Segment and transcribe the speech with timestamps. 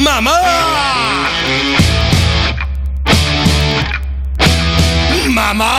[0.00, 0.32] Mamá.
[5.28, 5.76] Mamá.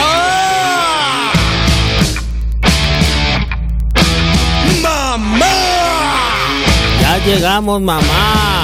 [4.80, 5.54] Mamá.
[7.00, 8.61] Ya llegamos, mamá.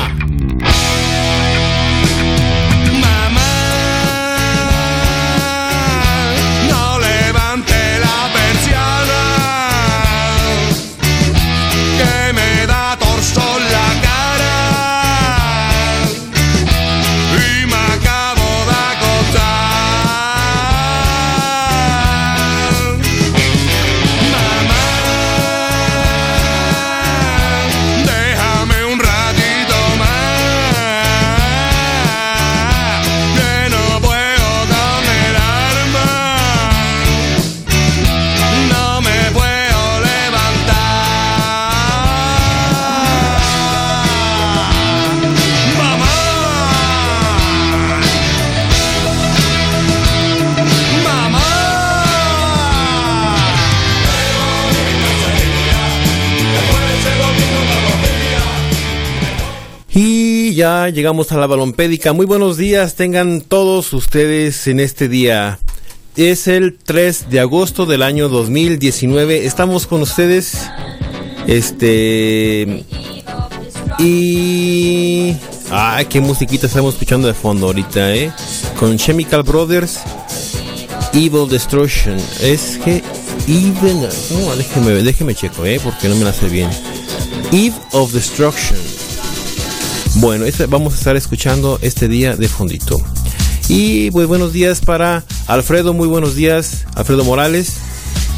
[60.58, 62.12] Ya llegamos a la balompédica.
[62.12, 65.60] Muy buenos días, tengan todos ustedes en este día.
[66.16, 69.46] Es el 3 de agosto del año 2019.
[69.46, 70.68] Estamos con ustedes.
[71.46, 72.84] Este.
[74.00, 75.36] Y.
[75.70, 78.32] Ay, qué musiquita estamos escuchando de fondo ahorita, ¿eh?
[78.80, 80.00] Con Chemical Brothers.
[81.14, 82.16] Evil Destruction.
[82.42, 83.04] Es que.
[83.46, 84.08] Evil.
[84.32, 85.78] No, déjeme, déjeme checo, ¿eh?
[85.80, 86.68] Porque no me la sé bien.
[87.52, 88.87] Eve of Destruction.
[90.20, 93.00] Bueno, este- vamos a estar escuchando este día de fondito.
[93.68, 97.74] Y pues buenos días para Alfredo, muy buenos días, Alfredo Morales.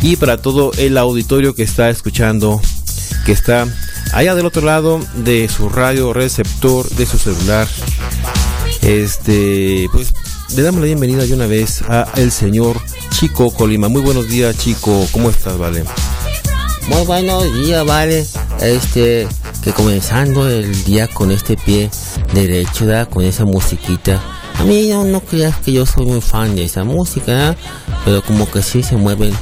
[0.03, 2.61] Y para todo el auditorio que está escuchando,
[3.25, 3.67] que está
[4.13, 7.67] allá del otro lado de su radio receptor, de su celular.
[8.83, 10.13] Este, pues
[10.55, 12.79] le damos la bienvenida de una vez a el señor
[13.11, 13.89] Chico Colima.
[13.89, 15.07] Muy buenos días, Chico.
[15.13, 15.85] ¿Cómo estás, vale?
[16.89, 18.27] Muy buenos días, vale.
[18.61, 19.29] Este,
[19.63, 21.91] que comenzando el día con este pie
[22.35, 23.09] derecho, ¿verdad?
[23.09, 24.21] Con esa musiquita.
[24.59, 27.57] A mí no, no creas que yo soy muy fan de esa música.
[28.05, 29.33] Pero como que sí se mueven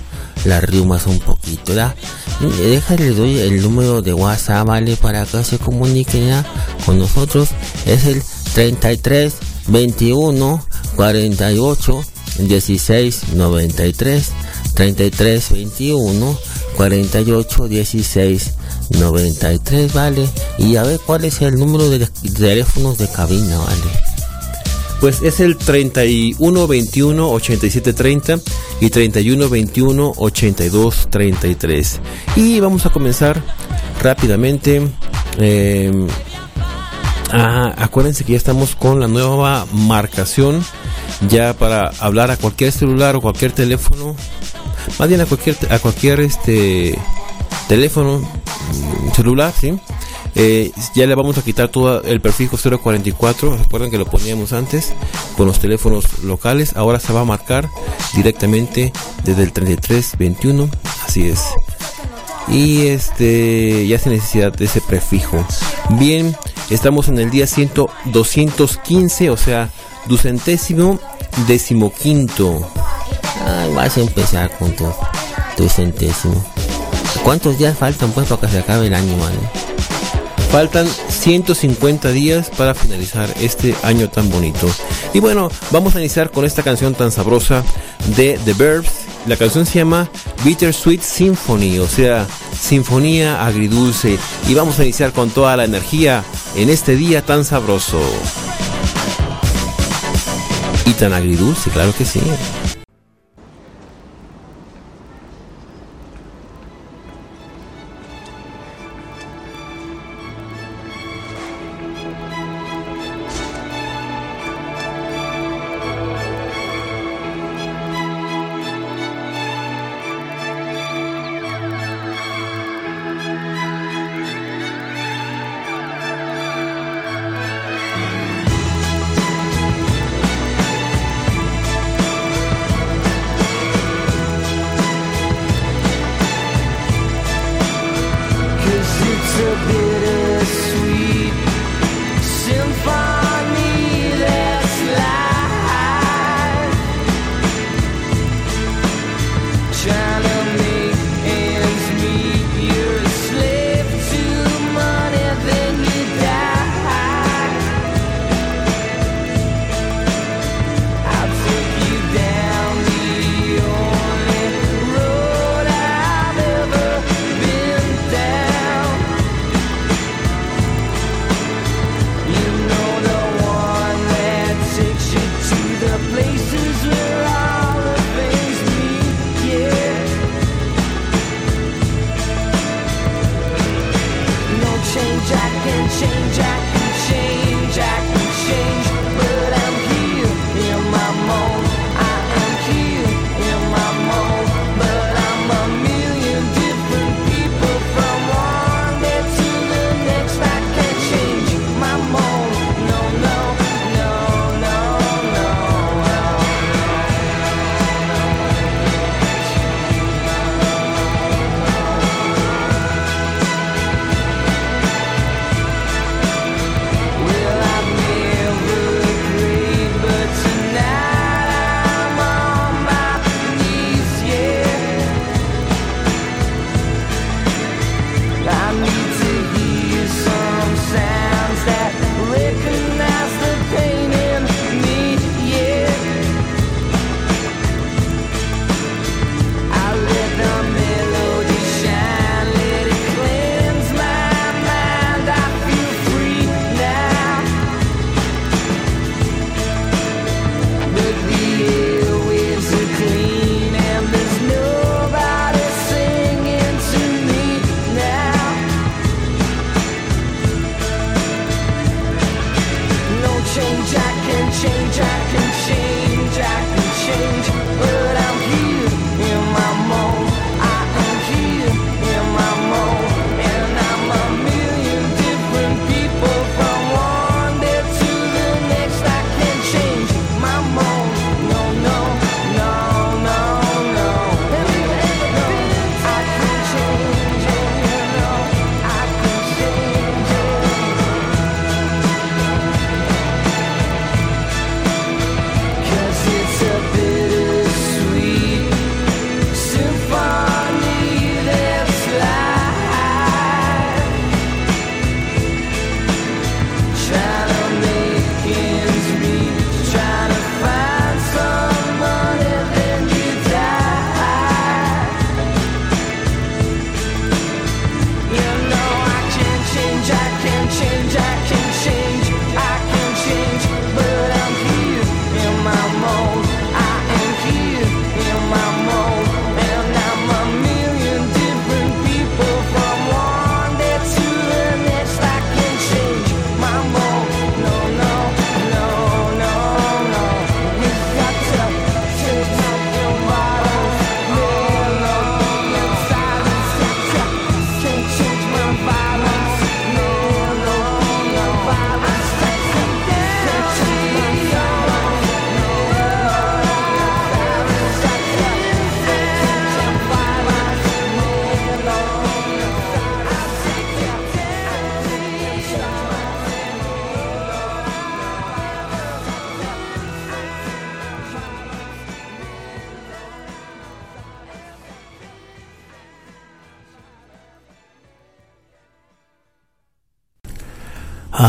[0.45, 1.95] las riumas un poquito, ¿verdad?
[2.41, 4.97] Déjale, doy el número de WhatsApp, ¿vale?
[4.97, 6.45] Para que se comuniquen.
[6.85, 7.49] Con nosotros.
[7.87, 8.23] Es el
[8.55, 9.35] 33
[9.69, 10.65] 21
[10.97, 12.05] 48
[12.39, 14.33] 16 93
[14.79, 16.39] 33 21
[16.77, 18.55] 48 16
[18.91, 23.83] 93 vale y a ver cuál es el número de teléfonos de cabina vale
[25.01, 28.39] Pues es el 31 21 87 30
[28.81, 32.01] y 31 21 82 33.
[32.37, 33.43] Y vamos a comenzar
[34.01, 34.89] rápidamente.
[35.39, 35.91] eh,
[37.33, 40.65] ah, acuérdense que ya estamos con la nueva marcación.
[41.29, 44.15] Ya para hablar a cualquier celular o cualquier teléfono.
[44.99, 46.99] Más bien a cualquier, a cualquier este
[47.69, 49.79] teléfono mm, celular, ¿sí?
[50.35, 54.93] Eh, ya le vamos a quitar todo el prefijo 044, recuerden que lo poníamos antes
[55.37, 57.69] con los teléfonos locales, ahora se va a marcar
[58.15, 58.93] directamente
[59.25, 60.69] desde el 3321,
[61.05, 61.43] así es.
[62.47, 65.45] Y este ya sin necesidad de ese prefijo.
[65.99, 66.37] Bien,
[66.71, 67.73] estamos en el día 100,
[68.07, 69.71] 215, o sea,
[70.07, 70.99] ducentésimo
[71.47, 72.71] decimoquinto.
[73.49, 74.85] Ay, vas a empezar con tu,
[75.57, 76.45] tu centésimo
[77.29, 79.37] ¿cuántos días faltan pues para que se acabe el año vale?
[80.51, 84.67] Faltan 150 días para finalizar este año tan bonito.
[85.13, 87.63] Y bueno, vamos a iniciar con esta canción tan sabrosa
[88.17, 88.91] de The Verbs.
[89.27, 90.09] La canción se llama
[90.43, 92.27] Bittersweet Symphony, o sea,
[92.59, 94.19] sinfonía agridulce.
[94.49, 96.25] Y vamos a iniciar con toda la energía
[96.57, 98.01] en este día tan sabroso.
[100.87, 102.23] Y tan agridulce, claro que sí.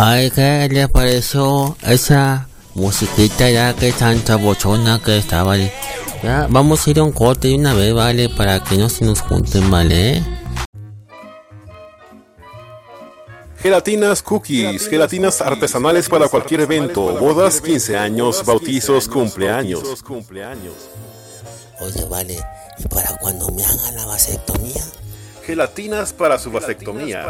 [0.02, 5.74] Ay, ¿qué le pareció esa musiquita ya que tanta bochona que está, vale?
[6.24, 9.04] Ya, vamos a ir a un corte de una vez, vale, para que no se
[9.04, 10.24] nos junten, vale.
[13.58, 19.84] Gelatinas cookies, gelatinas artesanales para cualquier evento, bodas, 15 años, bautizos, cumpleaños.
[21.82, 22.40] Oye, vale,
[22.78, 24.82] ¿y para cuando me hagan la vasectomía?
[25.46, 27.26] Gelatinas para su vasectomía.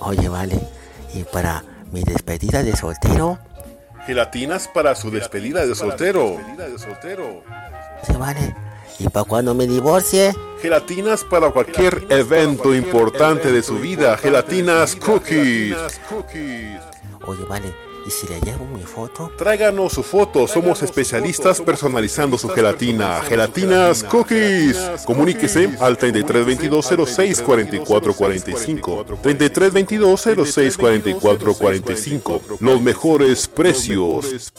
[0.00, 0.58] Oye, vale,
[1.14, 3.38] ¿y para mi despedida de soltero?
[4.06, 6.36] Gelatinas para su despedida de soltero.
[8.08, 8.54] Oye, vale,
[8.98, 10.34] ¿y para cuando me divorcie?
[10.60, 14.16] Gelatinas para cualquier evento importante de su vida.
[14.18, 15.76] Gelatinas cookies.
[17.26, 17.74] Oye, vale,
[18.06, 19.30] ¿y si le llevo mi foto?
[19.36, 23.20] Tráiganos su foto, somos especialistas personalizando su gelatina.
[23.22, 24.76] Gelatinas Cookies.
[25.04, 29.04] Comuníquese al 3322 06 44 45.
[29.22, 32.40] 3322 06 44 45.
[32.60, 34.52] Los mejores precios.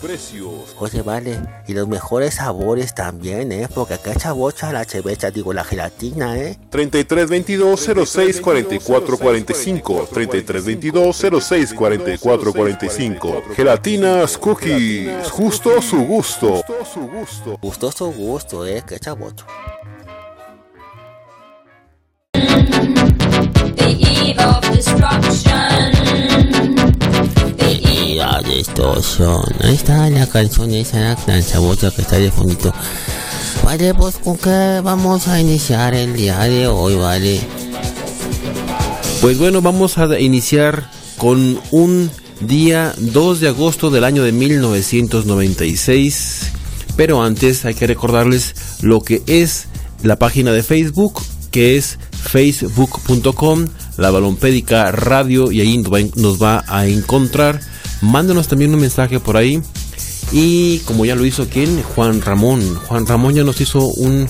[0.80, 3.68] Oye, vale, y los mejores sabores también, ¿eh?
[3.74, 6.58] Porque acá chabocha la chevecha, digo, la gelatina, ¿eh?
[6.70, 8.42] 3322 06
[13.42, 13.42] 44 45.
[13.42, 13.56] 3322 06 44 45.
[13.56, 15.32] Gelatinas Cookies.
[15.32, 16.62] Justo su gusto.
[17.62, 18.84] Gustó su gusto, ¿eh?
[23.75, 25.92] The eve of destruction.
[27.58, 29.44] The Y la distorsión.
[29.62, 32.74] Ahí está la canción esa, la chabocha que está de fondito.
[33.63, 37.42] Vale, pues con qué vamos a iniciar el día de hoy, vale.
[39.22, 42.12] Pues bueno, vamos a iniciar con un
[42.42, 46.51] día 2 de agosto del año de 1996.
[46.96, 49.68] Pero antes hay que recordarles lo que es
[50.04, 53.65] la página de Facebook, que es facebook.com,
[53.98, 57.60] la balompédica radio, y ahí nos va, a encontrar.
[58.01, 59.62] Mándenos también un mensaje por ahí.
[60.32, 62.75] Y como ya lo hizo quien, Juan Ramón.
[62.88, 64.27] Juan Ramón ya nos hizo un,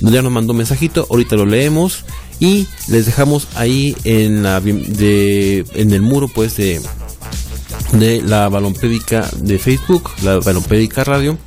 [0.00, 2.04] ya nos mandó un mensajito, ahorita lo leemos
[2.40, 6.80] y les dejamos ahí en la en el muro pues de
[7.94, 11.38] de la balompédica de Facebook, la balompédica radio.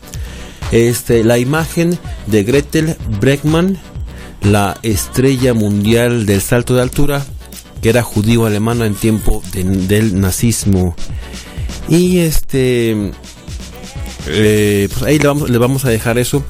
[0.71, 3.77] Este, la imagen de Gretel Breckmann,
[4.41, 7.25] la estrella mundial del salto de altura,
[7.81, 10.95] que era judío alemana en tiempo de- del nazismo.
[11.87, 13.11] Y este,
[14.27, 16.43] eh, pues ahí le vamos, le vamos a dejar eso.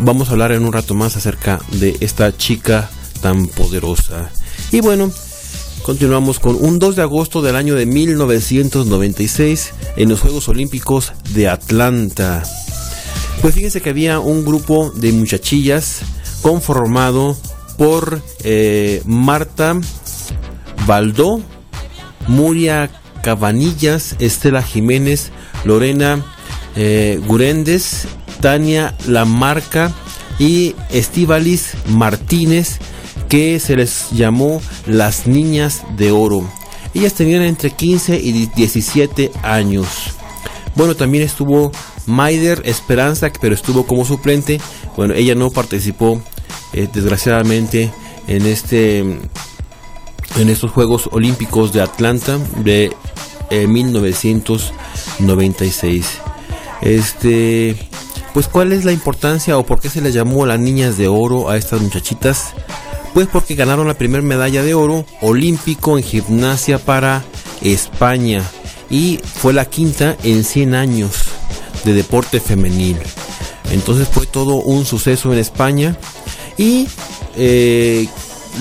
[0.00, 2.88] Vamos a hablar en un rato más acerca de esta chica
[3.20, 4.30] tan poderosa.
[4.72, 5.10] Y bueno,
[5.82, 11.48] continuamos con un 2 de agosto del año de 1996 en los Juegos Olímpicos de
[11.48, 12.42] Atlanta.
[13.40, 16.00] Pues fíjense que había un grupo de muchachillas
[16.42, 17.36] conformado
[17.76, 19.80] por eh, Marta
[20.86, 21.40] Baldó,
[22.26, 22.90] Muria
[23.22, 25.30] Cabanillas, Estela Jiménez,
[25.64, 26.24] Lorena
[26.76, 28.06] eh, Guréndez,
[28.40, 29.92] Tania Lamarca
[30.38, 32.78] y Estivalis Martínez,
[33.28, 36.48] que se les llamó las Niñas de Oro.
[36.94, 39.86] Ellas tenían entre 15 y 17 años.
[40.74, 41.72] Bueno, también estuvo
[42.06, 44.60] Maider Esperanza, pero estuvo como suplente.
[44.96, 46.20] Bueno, ella no participó,
[46.72, 47.90] eh, desgraciadamente,
[48.26, 52.92] en este en estos Juegos Olímpicos de Atlanta de
[53.50, 56.06] eh, 1996.
[56.80, 57.76] Este,
[58.34, 61.50] pues cuál es la importancia o por qué se les llamó las niñas de oro
[61.50, 62.52] a estas muchachitas?
[63.14, 67.24] Pues porque ganaron la primera medalla de oro olímpico en gimnasia para
[67.62, 68.42] España
[68.90, 71.24] y fue la quinta en 100 años
[71.84, 72.98] de deporte femenil.
[73.70, 75.96] Entonces fue todo un suceso en España
[76.56, 76.88] y
[77.36, 78.08] eh,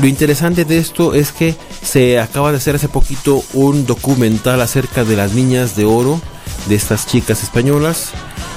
[0.01, 5.03] lo interesante de esto es que se acaba de hacer hace poquito un documental acerca
[5.03, 6.19] de las niñas de oro
[6.67, 8.11] de estas chicas españolas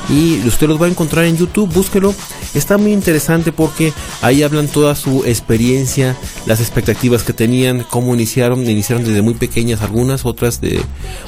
[0.09, 2.15] y usted los va a encontrar en YouTube, búsquelo.
[2.55, 3.93] Está muy interesante porque
[4.23, 6.17] ahí hablan toda su experiencia,
[6.47, 10.81] las expectativas que tenían, cómo iniciaron, iniciaron desde muy pequeñas algunas, otras de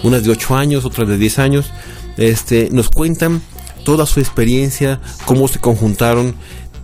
[0.02, 1.70] unas de 8 años, otras de 10 años.
[2.16, 3.40] Este, nos cuentan
[3.84, 6.34] toda su experiencia, cómo se conjuntaron,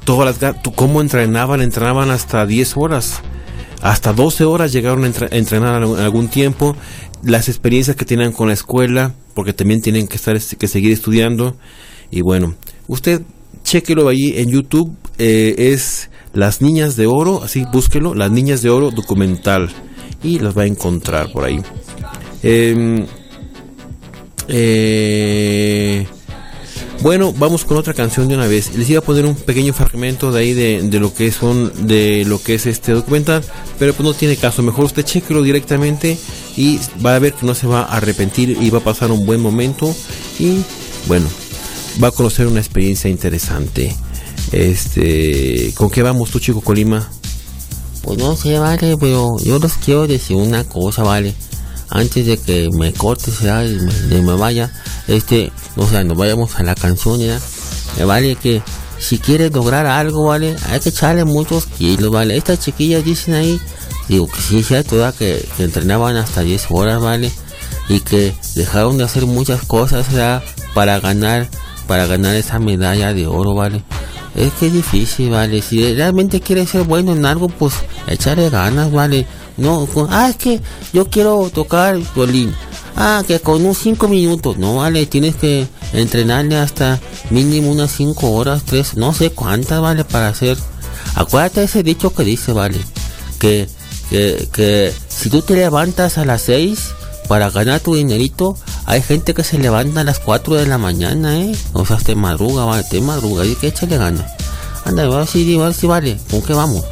[0.05, 3.21] todas las cómo entrenaban, entrenaban hasta 10 horas.
[3.81, 6.75] Hasta 12 horas llegaron a entre- a entrenar en algún tiempo,
[7.23, 10.93] las experiencias que tenían con la escuela, porque también tienen que estar este, que seguir
[10.93, 11.57] estudiando.
[12.11, 12.55] Y bueno,
[12.87, 13.23] usted
[13.63, 18.71] chequelo ahí en YouTube, eh, es Las Niñas de Oro, así búsquelo, Las Niñas de
[18.71, 19.69] Oro documental,
[20.23, 21.61] y las va a encontrar por ahí.
[22.43, 23.07] Em,
[24.49, 26.07] eh,
[27.03, 28.75] bueno, vamos con otra canción de una vez.
[28.77, 32.25] Les iba a poner un pequeño fragmento de ahí de, de lo que son de
[32.25, 33.45] lo que es este documental,
[33.79, 34.63] pero pues no tiene caso.
[34.63, 36.19] Mejor usted chequelo directamente
[36.59, 39.25] y va a ver que no se va a arrepentir y va a pasar un
[39.25, 39.95] buen momento
[40.41, 40.65] y
[41.07, 41.29] bueno,
[42.03, 43.95] va a conocer una experiencia interesante.
[44.51, 47.09] Este, ¿con qué vamos tú, chico Colima?
[48.03, 51.33] Pues no sé, vale, pero yo les quiero decir una cosa, vale.
[51.91, 53.77] Antes de que me cortes ya y
[54.21, 54.73] me, vaya,
[55.07, 57.41] este, o sea, nos vayamos a la canción, ya.
[57.97, 58.63] Me vale que
[58.99, 62.37] si quieres lograr algo, vale, hay que echarle muchos kilos, vale.
[62.37, 63.61] Estas chiquillas dicen ahí,
[64.09, 65.15] digo que sí es cierto, ¿verdad?
[65.15, 67.31] que, entrenaban hasta 10 horas, vale.
[67.89, 70.43] Y que dejaron de hacer muchas cosas, ¿verdad?
[70.75, 71.49] Para ganar,
[71.87, 73.83] para ganar esa medalla de oro, vale.
[74.35, 75.63] Es que es difícil, vale.
[75.63, 77.75] Si realmente quieres ser bueno en algo, pues
[78.07, 79.27] echarle ganas, vale.
[79.57, 80.61] No, ah, es que
[80.93, 82.55] yo quiero tocar violín.
[82.95, 84.59] Ah, que con unos 5 minutos.
[84.59, 87.01] No, vale, tienes que entrenarle hasta
[87.31, 90.57] mínimo unas 5 horas, 3, no sé cuántas, vale, para hacer.
[91.15, 92.79] Acuérdate ese dicho que dice, vale,
[93.39, 93.69] que,
[94.11, 96.95] que, si tú te levantas a las 6
[97.29, 101.41] para ganar tu dinerito, hay gente que se levanta a las 4 de la mañana,
[101.41, 101.55] eh.
[101.73, 104.33] O sea, te madruga, vale, te madruga, y que échale ganas.
[104.85, 106.85] Anda, a ver si, a vale, ¿con qué vamos?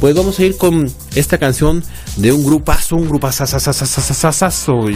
[0.00, 1.82] Pues vamos a ir con esta canción
[2.16, 4.86] de un grupazo, un grupazazazazazazazo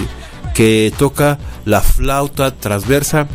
[0.55, 3.27] que toca la flauta transversa.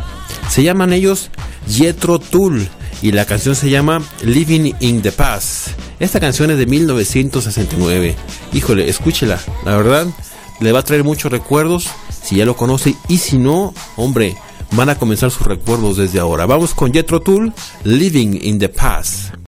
[0.50, 1.32] Se llaman ellos
[1.68, 2.70] Jethro Tull
[3.04, 5.68] y la canción se llama Living in the Past.
[6.00, 8.16] Esta canción es de 1969.
[8.54, 9.40] Híjole, escúchela.
[9.66, 10.08] La verdad,
[10.62, 11.90] le va a traer muchos recuerdos
[12.24, 14.38] si ya lo conoce y si no, hombre,
[14.72, 16.46] van a comenzar sus recuerdos desde ahora.
[16.46, 19.43] Vamos con Jethro Tull, Living in the Past.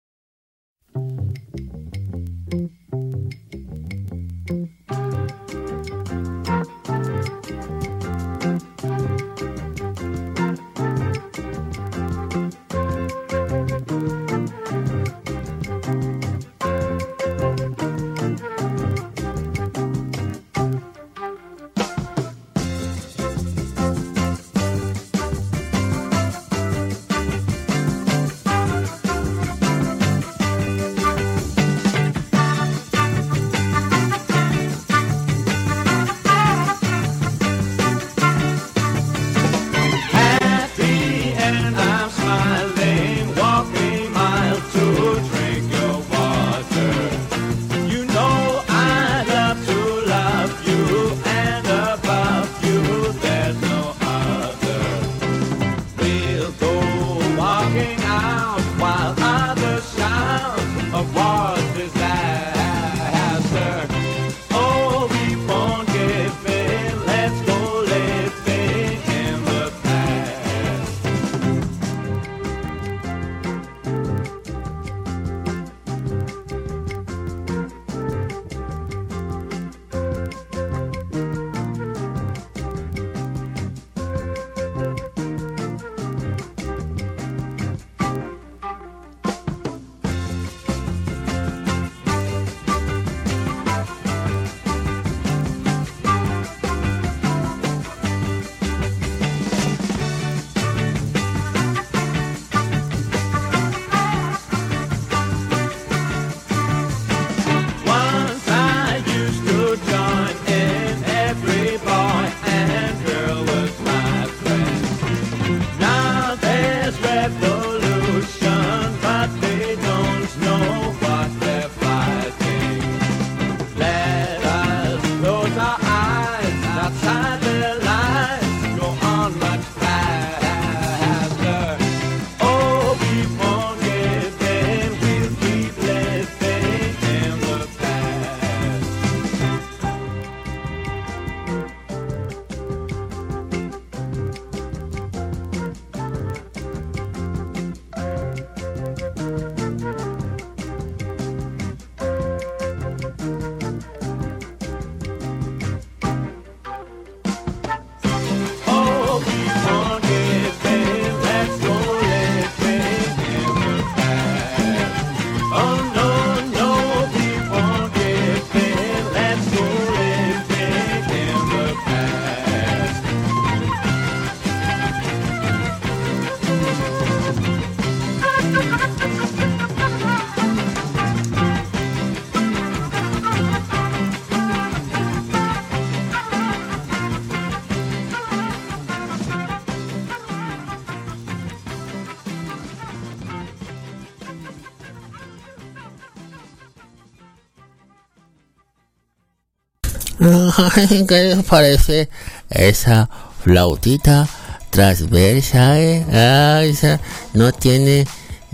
[200.18, 202.08] ¿Qué les parece
[202.50, 203.08] esa
[203.42, 204.28] flautita
[204.70, 205.78] transversa?
[205.80, 206.04] eh?
[206.12, 207.00] Ay, esa
[207.34, 208.06] no tiene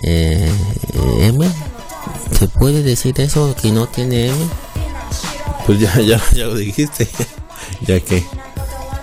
[0.02, 0.52] eh,
[1.20, 1.48] M.
[2.38, 4.38] ¿Se puede decir eso que no tiene M?
[5.66, 7.08] Pues ya, ya, ya lo dijiste.
[7.86, 8.24] ya que.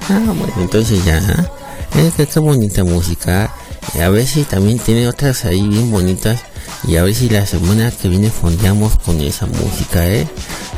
[0.10, 1.18] Ah, bueno, entonces ya.
[1.18, 2.08] ¿eh?
[2.08, 3.54] Es que qué bonita música.
[4.02, 6.42] A ver si también tiene otras ahí bien bonitas.
[6.88, 10.28] Y a ver si la semana que viene fondeamos con esa música, ¿eh?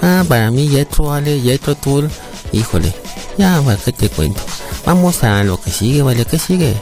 [0.02, 2.10] Ah, para mí, Jetro, vale, Jetro Tour.
[2.52, 2.94] Híjole,
[3.38, 4.42] ya, ¿para qué te cuento?
[4.86, 6.26] Vamos a lo que sigue, ¿vale?
[6.26, 6.76] ¿Qué sigue?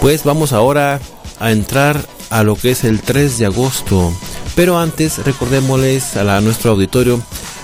[0.00, 1.00] Pues vamos ahora
[1.40, 4.12] a entrar a lo que es el 3 de agosto.
[4.54, 7.20] Pero antes recordémosles a nuestro auditorio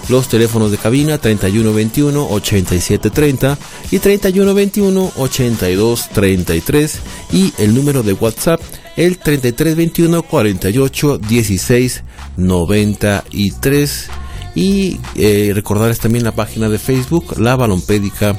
[0.08, 3.58] los teléfonos de cabina 3121 8730
[3.90, 6.98] y 3121 8233
[7.32, 8.60] y el número de WhatsApp
[8.96, 12.04] el 3321 48 16
[12.36, 14.10] 93
[14.54, 18.36] y eh, recordarles también la página de Facebook La Balompédica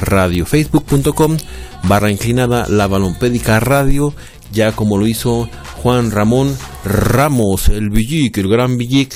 [0.00, 0.46] Radio.
[0.46, 1.36] Facebook.com
[1.84, 4.14] barra inclinada La Balompédica Radio.
[4.52, 5.48] Ya como lo hizo
[5.82, 9.14] Juan Ramón Ramos el Villic, el gran Villic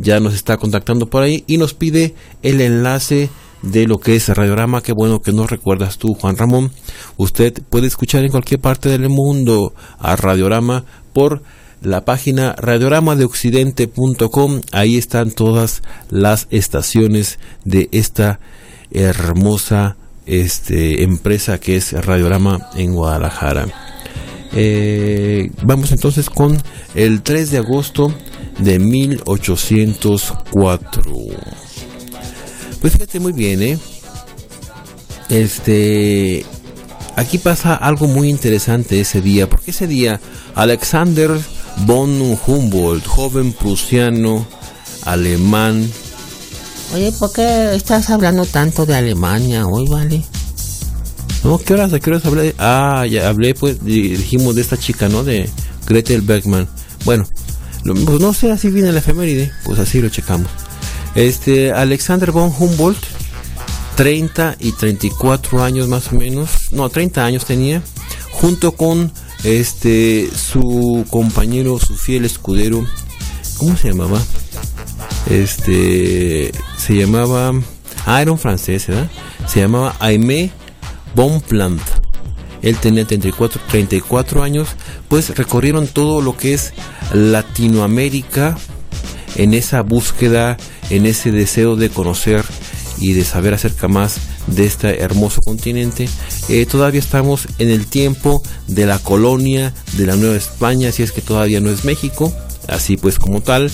[0.00, 3.30] ya nos está contactando por ahí y nos pide el enlace
[3.62, 4.82] de lo que es Radiorama.
[4.82, 6.72] Qué bueno que nos recuerdas tú, Juan Ramón.
[7.16, 11.42] Usted puede escuchar en cualquier parte del mundo a Radiorama por
[11.82, 14.60] la página radioramadeoccidente.com.
[14.72, 18.40] Ahí están todas las estaciones de esta
[18.90, 23.66] hermosa este, empresa que es Radiorama en Guadalajara.
[24.52, 26.60] Eh, vamos entonces con
[26.94, 28.12] el 3 de agosto
[28.62, 31.02] de 1804.
[32.80, 33.78] Pues fíjate muy bien, ¿eh?
[35.28, 36.44] Este,
[37.16, 40.20] aquí pasa algo muy interesante ese día, porque ese día
[40.54, 41.30] Alexander
[41.86, 44.46] von Humboldt, joven prusiano,
[45.04, 45.88] alemán,
[46.92, 50.24] Oye, ¿por qué estás hablando tanto de Alemania hoy, vale?
[51.44, 51.92] No, ¿qué horas?
[51.92, 52.52] ¿A qué horas hablé?
[52.58, 55.22] Ah, ya hablé, pues, di- dijimos de esta chica, ¿no?
[55.22, 55.48] De
[55.86, 56.66] Gretel Bergman.
[57.04, 57.28] Bueno,
[57.82, 60.50] pues no sé, así viene la efeméride, pues así lo checamos.
[61.14, 63.02] Este, Alexander von Humboldt,
[63.96, 67.82] 30 y 34 años más o menos, no, 30 años tenía,
[68.32, 69.12] junto con
[69.44, 72.86] este, su compañero, su fiel escudero,
[73.58, 74.20] ¿cómo se llamaba?
[75.28, 77.52] Este, se llamaba,
[78.06, 79.10] ah, era un francés, ¿verdad?
[79.46, 80.50] Se llamaba Aimé
[81.14, 81.80] Bonpland.
[82.62, 84.68] Él tenía 34, 34 años,
[85.08, 86.72] pues recorrieron todo lo que es
[87.12, 88.56] Latinoamérica
[89.36, 90.56] en esa búsqueda,
[90.90, 92.44] en ese deseo de conocer
[92.98, 96.08] y de saber acerca más de este hermoso continente.
[96.48, 101.12] Eh, todavía estamos en el tiempo de la colonia de la Nueva España, si es
[101.12, 102.32] que todavía no es México,
[102.68, 103.70] así pues como tal.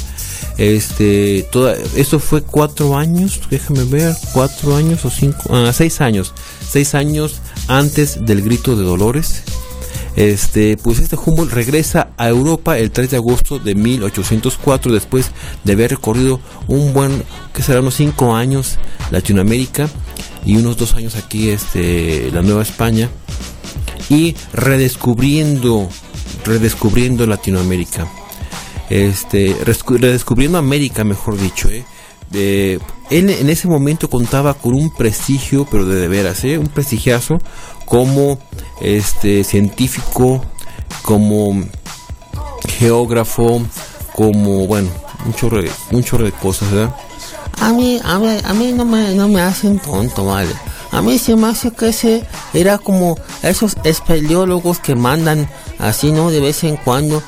[0.59, 6.33] Este, toda, esto fue cuatro años, déjame ver, cuatro años o cinco, ah, seis años,
[6.67, 9.43] seis años antes del grito de Dolores.
[10.17, 15.31] Este, pues este Humboldt regresa a Europa el 3 de agosto de 1804 después
[15.63, 18.79] de haber recorrido un buen, que será unos 5 años
[19.11, 19.91] Latinoamérica
[20.47, 23.11] y unos 2 años aquí este, la Nueva España
[24.09, 25.89] y redescubriendo,
[26.45, 28.07] redescubriendo Latinoamérica.
[28.89, 31.85] Este, redescubriendo América, mejor dicho, ¿eh?
[32.33, 32.79] Eh,
[33.11, 36.59] él en ese momento contaba con un prestigio, pero de, veras, ¿eh?
[36.59, 37.39] un prestigiazo
[37.85, 38.39] como
[38.81, 40.45] este científico,
[41.03, 41.65] como
[42.69, 43.63] geógrafo,
[44.15, 44.89] como bueno,
[45.25, 45.63] un chorro
[46.25, 46.95] de, cosas, ¿verdad?
[47.61, 50.51] a mí, a mí, a mí no me, no me hacen tonto, vale.
[50.93, 56.31] A mí se me hace que ese era como esos espeleólogos que mandan así, ¿no?
[56.31, 57.23] De vez en cuando.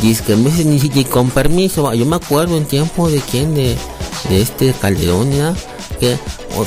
[0.00, 1.92] Dice que ni con permiso.
[1.92, 3.76] Yo me acuerdo en tiempo de quién, de,
[4.28, 5.54] de este Calderón, ¿ya?
[6.00, 6.18] Que,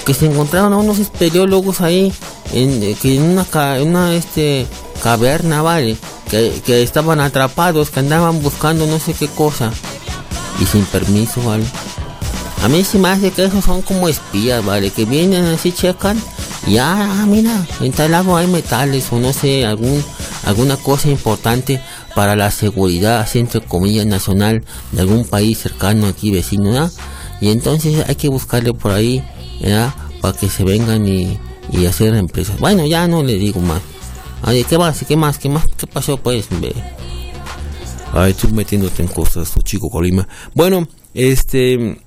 [0.06, 2.13] que se encontraron a unos espeleólogos ahí,
[2.54, 3.46] en, eh, que en una,
[3.78, 4.68] en una este,
[5.04, 5.98] caverna, ¿vale?
[6.30, 9.72] Que, que estaban atrapados, que andaban buscando no sé qué cosa.
[10.60, 11.65] Y sin permiso, ¿vale?
[12.63, 14.89] A mí se me hace que esos son como espías, ¿vale?
[14.89, 16.22] Que vienen así, checan
[16.68, 20.04] y ah, mira, en tal lado hay metales o no sé, algún,
[20.46, 21.80] alguna cosa importante
[22.15, 26.91] para la seguridad, entre comillas, nacional de algún país cercano aquí, vecino, ¿verdad?
[27.41, 29.24] Y entonces hay que buscarle por ahí,
[29.62, 29.93] ¿verdad?
[30.21, 31.38] Para que se vengan y,
[31.71, 32.60] y hacer empresas.
[32.60, 33.82] Bueno, ya no le digo más.
[34.43, 35.04] Oye, ¿qué más?
[35.08, 35.38] ¿Qué más?
[35.38, 35.65] ¿Qué más?
[35.78, 36.48] ¿Qué pasó, pues?
[36.52, 36.74] hombre?
[38.13, 40.28] Ay, tú metiéndote en cosas, tu chico Colima.
[40.54, 42.00] Bueno, este.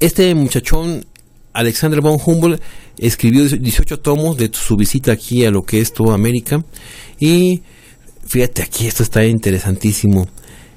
[0.00, 1.06] Este muchachón,
[1.52, 2.60] Alexander von Humboldt,
[2.98, 6.62] escribió 18 tomos de su visita aquí a lo que es toda América.
[7.18, 7.62] Y
[8.26, 10.26] fíjate aquí, esto está interesantísimo.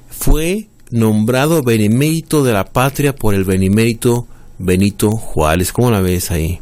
[0.10, 4.28] Fue nombrado benemérito de la patria por el benemérito
[4.60, 5.72] Benito Juárez.
[5.72, 6.60] ¿Cómo la ves ahí?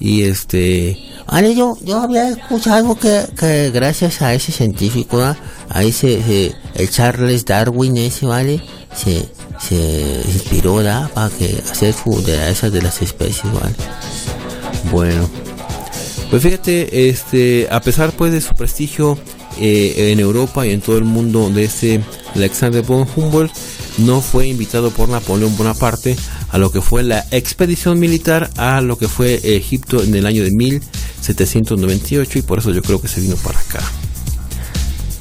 [0.00, 0.98] Y este.
[1.28, 5.36] Vale, yo, yo había escuchado que, que gracias a ese científico, ¿verdad?
[5.68, 8.60] a ese, ese- el Charles Darwin ese, ¿vale?
[8.94, 9.28] Se,
[9.60, 11.08] se inspiró, ¿verdad?
[11.14, 13.74] Para que hacer su, de esas de las especies, ¿vale?
[14.90, 15.28] Bueno,
[16.30, 19.16] pues fíjate, este, a pesar pues de su prestigio
[19.58, 23.52] eh, en Europa y en todo el mundo de este Alexander von Humboldt,
[23.98, 26.16] no fue invitado por Napoleón Bonaparte
[26.50, 30.42] a lo que fue la expedición militar a lo que fue Egipto en el año
[30.42, 33.80] de 1798 y por eso yo creo que se vino para acá.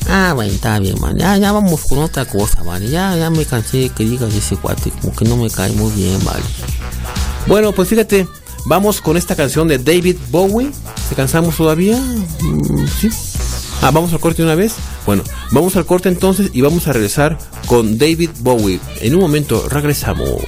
[0.08, 1.18] Ah, bueno, está bien, man.
[1.18, 2.90] Ya, ya vamos con otra cosa, ¿vale?
[2.90, 5.92] Ya, ya me cansé de que digas ese cuate, como que no me cae muy
[5.94, 6.44] bien, ¿vale?
[7.48, 8.28] Bueno, pues fíjate,
[8.66, 10.72] vamos con esta canción de David Bowie.
[11.08, 11.98] ¿Se cansamos todavía?
[11.98, 13.10] Mm, sí.
[13.84, 14.78] Ah, vamos al corte de una vez.
[15.08, 18.80] Bueno, vamos al corte entonces y vamos a regresar con David Bowie.
[19.02, 20.44] En un momento regresamos.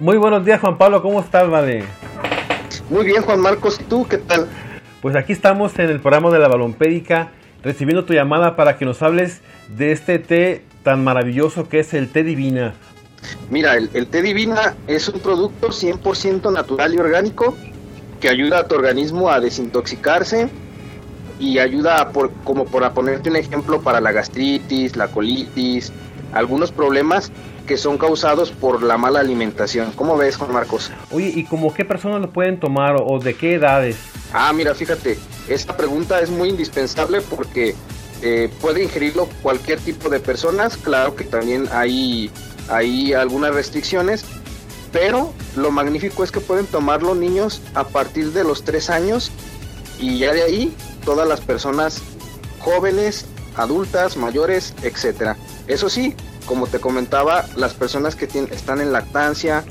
[0.00, 1.84] Muy buenos días, Juan Pablo, ¿cómo estás, vale?
[2.88, 4.48] Muy bien, Juan Marcos, ¿y tú qué tal?
[5.02, 9.02] Pues aquí estamos en el programa de la Balompédica, recibiendo tu llamada para que nos
[9.02, 9.42] hables
[9.76, 12.72] de este té tan maravilloso que es el té divina.
[13.50, 17.54] Mira, el, el té divina es un producto 100% natural y orgánico
[18.26, 20.48] que ayuda a tu organismo a desintoxicarse
[21.38, 25.92] y ayuda a por, como por a ponerte un ejemplo para la gastritis, la colitis,
[26.32, 27.30] algunos problemas
[27.68, 29.92] que son causados por la mala alimentación.
[29.94, 30.90] ¿Cómo ves, Juan Marcos?
[31.12, 33.96] Oye, ¿y como qué personas lo pueden tomar o de qué edades?
[34.32, 35.16] Ah, mira, fíjate,
[35.48, 37.76] esta pregunta es muy indispensable porque
[38.22, 42.32] eh, puede ingerirlo cualquier tipo de personas, claro que también hay,
[42.68, 44.24] hay algunas restricciones,
[44.92, 49.30] pero lo magnífico es que pueden tomarlo niños a partir de los 3 años
[49.98, 52.02] y ya de ahí todas las personas
[52.58, 55.36] jóvenes, adultas, mayores, etcétera.
[55.66, 56.14] Eso sí,
[56.46, 59.64] como te comentaba, las personas que tienen, están en lactancia,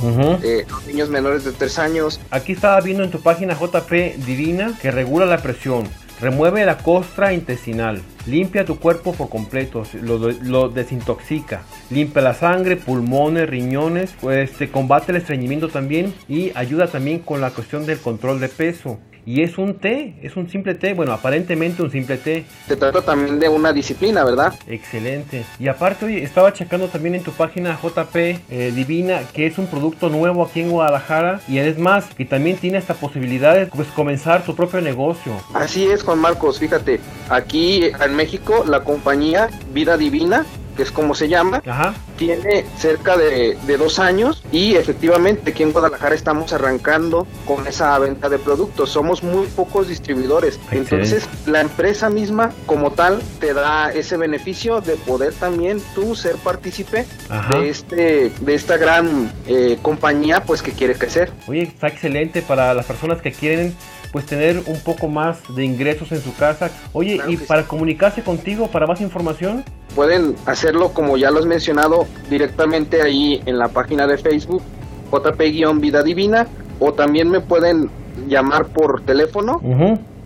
[0.43, 3.91] eh, los niños menores de 3 años, Aquí estaba viendo en tu página JP
[4.25, 5.87] Divina que regula la presión,
[6.19, 13.49] remueve la costra intestinal, limpia tu cuerpo por completo, lo, desintoxica, limpia la sangre, pulmones,
[13.49, 18.39] riñones, pues te combate el estreñimiento también y ayuda también con la cuestión del control
[18.39, 18.99] de peso.
[19.25, 22.45] Y es un té, es un simple té, bueno, aparentemente un simple té.
[22.67, 24.53] se trata también de una disciplina, ¿verdad?
[24.67, 25.43] Excelente.
[25.59, 29.67] Y aparte, oye, estaba checando también en tu página JP eh, Divina que es un
[29.67, 31.41] producto nuevo aquí en Guadalajara.
[31.47, 35.33] Y es más, que también tiene esta posibilidad de pues, comenzar tu propio negocio.
[35.53, 41.15] Así es, Juan Marcos, fíjate, aquí en México la compañía Vida Divina, que es como
[41.15, 41.93] se llama, Ajá.
[42.17, 47.97] tiene cerca de, de dos años y efectivamente aquí en Guadalajara estamos arrancando con esa
[47.99, 48.89] venta de productos.
[48.89, 50.59] Somos muy pocos distribuidores.
[50.71, 56.35] Entonces la empresa misma como tal te da ese beneficio de poder también tú ser
[56.35, 57.57] partícipe Ajá.
[57.59, 61.31] de, este, de esta gran eh, compañía pues que quiere crecer.
[61.47, 63.75] Oye, está excelente para las personas que quieren
[64.15, 66.71] pues tener un poco más de ingresos en su casa.
[66.93, 67.43] Oye, Claro y sí.
[67.45, 73.41] para comunicarse contigo, para más información, Pueden hacerlo como ya lo has mencionado directamente ahí
[73.45, 74.61] en la página de Facebook
[75.11, 76.47] JP-Vida Divina
[76.79, 77.89] o también me pueden
[78.25, 79.59] llamar por teléfono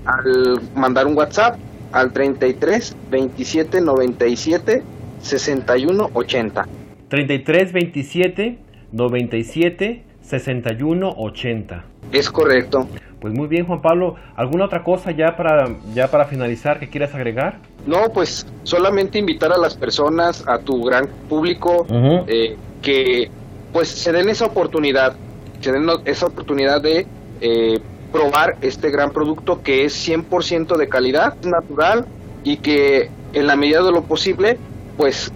[0.06, 1.58] al mandar un WhatsApp
[1.92, 4.84] al 33 27 97
[5.20, 6.68] 61 80.
[7.10, 8.60] 33 27
[8.92, 11.84] 97 61 80.
[12.12, 12.88] Es correcto.
[13.20, 14.16] Pues muy bien, Juan Pablo.
[14.36, 17.58] ¿Alguna otra cosa ya para ya para finalizar que quieras agregar?
[17.86, 21.86] No, pues solamente invitar a las personas, a tu gran público,
[22.28, 23.30] eh, que
[23.74, 25.16] pues se den esa oportunidad,
[25.60, 27.08] se den esa oportunidad de
[27.42, 27.80] eh,
[28.12, 32.06] probar este gran producto que es 100% de calidad, natural
[32.44, 34.58] y que en la medida de lo posible
[34.98, 35.32] pues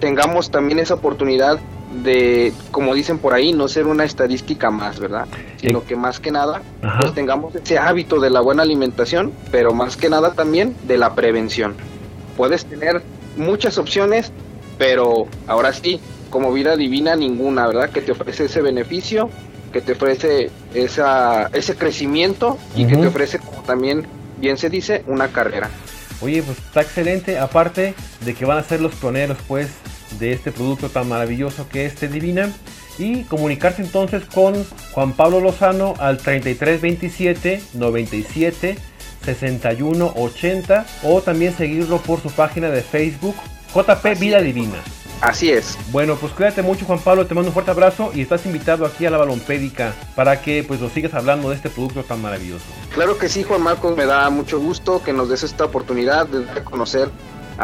[0.00, 1.58] tengamos también esa oportunidad
[2.02, 5.26] de, como dicen por ahí, no ser una estadística más, ¿verdad?
[5.60, 5.86] Sino Sí.
[5.88, 7.00] que más que nada Ajá.
[7.00, 11.14] pues tengamos ese hábito de la buena alimentación, pero más que nada también de la
[11.14, 11.74] prevención.
[12.36, 13.02] Puedes tener
[13.36, 14.32] muchas opciones,
[14.78, 16.00] pero ahora sí,
[16.30, 17.90] como vida divina ninguna, ¿verdad?
[17.90, 19.28] Que te ofrece ese beneficio,
[19.72, 24.06] que te ofrece esa, ese crecimiento y que te ofrece, como también
[24.38, 25.68] bien se dice, una carrera.
[26.20, 27.38] Oye, pues está excelente.
[27.38, 29.70] Aparte de que van a ser los pioneros, pues,
[30.18, 32.50] de este producto tan maravilloso que es Divina.
[32.98, 38.76] Y comunicarse entonces con Juan Pablo Lozano al 3327 97
[39.24, 43.36] 61 80 o también seguirlo por su página de Facebook
[43.74, 44.82] JP Vida Divina.
[45.22, 45.78] Así es.
[45.92, 49.06] Bueno, pues cuídate mucho Juan Pablo, te mando un fuerte abrazo y estás invitado aquí
[49.06, 52.64] a la Balompédica para que pues nos sigas hablando de este producto tan maravilloso.
[52.92, 56.64] Claro que sí, Juan Marcos, me da mucho gusto que nos des esta oportunidad de
[56.64, 57.08] conocer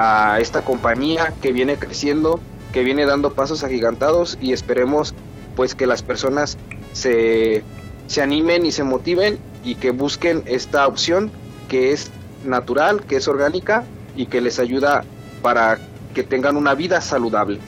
[0.01, 2.39] a esta compañía que viene creciendo,
[2.73, 5.13] que viene dando pasos agigantados y esperemos
[5.57, 6.57] pues que las personas
[6.93, 7.65] se,
[8.07, 11.33] se animen y se motiven y que busquen esta opción
[11.69, 12.13] que es
[12.45, 13.83] natural, que es orgánica
[14.15, 15.03] y que les ayuda
[15.43, 15.79] para
[16.15, 17.59] que tengan una vida saludable.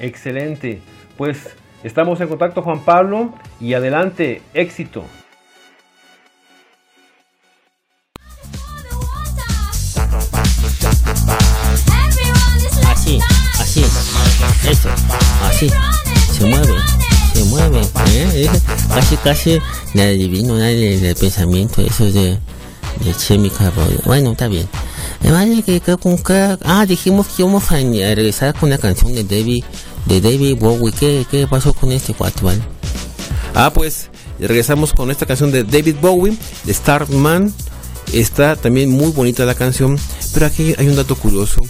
[0.00, 0.80] Excelente.
[1.18, 5.04] Pues estamos en contacto Juan Pablo y adelante, éxito.
[14.68, 14.88] Eso,
[15.42, 15.68] así,
[16.36, 16.74] se mueve,
[17.34, 17.80] se mueve,
[18.14, 18.48] ¿eh?
[18.88, 19.58] Casi, casi
[19.94, 22.38] la adivino, la del, del pensamiento, eso de,
[23.04, 23.72] de Chemical.
[24.04, 24.68] Bueno, está bien.
[25.22, 29.24] Vale, que, con que- ah, dijimos que íbamos a, a regresar con la canción de
[29.24, 29.64] David,
[30.06, 30.92] de David Bowie.
[30.92, 32.60] ¿Qué, qué pasó con este cuatro, vale?
[33.54, 37.52] Ah, pues regresamos con esta canción de David Bowie, de Starman.
[38.12, 39.98] Está también muy bonita la canción,
[40.34, 41.60] pero aquí hay un dato curioso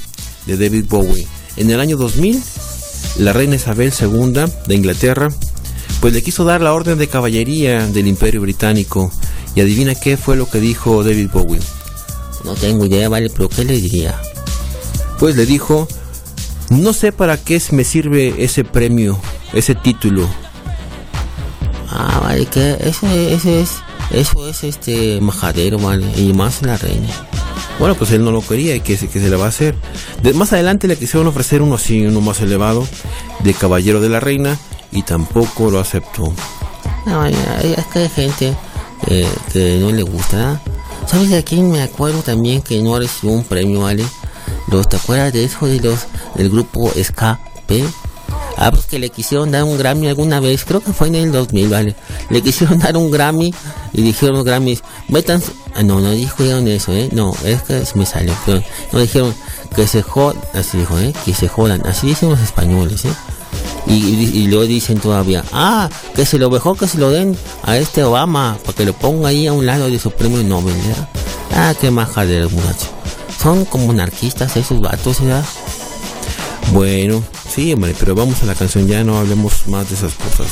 [0.46, 1.26] de David Bowie.
[1.57, 2.42] En el año 2000,
[3.18, 5.29] la reina Isabel II de Inglaterra,
[6.00, 9.12] pues le quiso dar la orden de caballería del Imperio Británico.
[9.55, 11.61] Y adivina qué fue lo que dijo David Bowie.
[12.44, 14.20] No tengo idea, vale, pero ¿qué le diría?
[15.18, 15.88] Pues le dijo,
[16.70, 19.18] no sé para qué me sirve ese premio,
[19.53, 20.29] ese título.
[21.88, 23.70] Ah, vale, que eso, eso es,
[24.11, 27.09] eso es este majadero, vale, y más la reina.
[27.79, 29.75] Bueno, pues él no lo quería y que se, que se le va a hacer.
[30.35, 32.87] Más adelante le quisieron ofrecer uno así, uno más elevado,
[33.40, 34.57] de caballero de la reina,
[34.93, 36.33] y tampoco lo aceptó.
[37.07, 37.35] No, es
[37.93, 38.57] que hay gente
[39.09, 40.53] eh, que no le gusta.
[40.53, 40.61] ¿ah?
[41.07, 44.05] ¿Sabes de quién me acuerdo también que no recibió un premio, vale?
[44.69, 47.85] Los, ¿Te acuerdas de eso de los del grupo SKP?
[48.57, 51.33] Ah, pues que le quisieron dar un Grammy alguna vez, creo que fue en el
[51.33, 51.97] 2000, vale.
[52.31, 53.53] Le quisieron dar un Grammy
[53.93, 55.43] y dijeron los Grammys, metan.
[55.75, 57.09] Ah, no, no dijeron eso, ¿eh?
[57.12, 58.62] No, es que se me salió, pero
[58.93, 59.35] no dijeron
[59.75, 61.12] que se jodan, así dijo, ¿eh?
[61.25, 63.12] Que se jodan, así dicen los españoles, ¿eh?
[63.87, 67.37] Y, y, y luego dicen todavía, ah, que se lo mejor que se lo den
[67.64, 70.75] a este Obama, para que lo ponga ahí a un lado de su premio Nobel,
[70.87, 71.09] ¿verdad?
[71.53, 72.87] Ah, qué majadero, muchacho.
[73.40, 75.45] Son como anarquistas esos vatos, ¿verdad?
[76.72, 80.48] Bueno, sí, hombre, pero vamos a la canción, ya no hablemos más de esas cosas.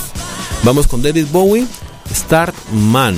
[0.63, 1.67] Vamos con David Bowie,
[2.13, 3.17] Start Man.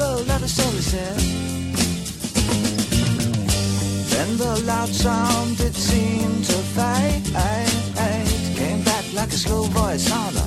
[0.00, 1.18] Roll, all he said.
[4.12, 7.24] Then the loud sound it seemed to fade.
[8.60, 10.39] Came back like a slow voice on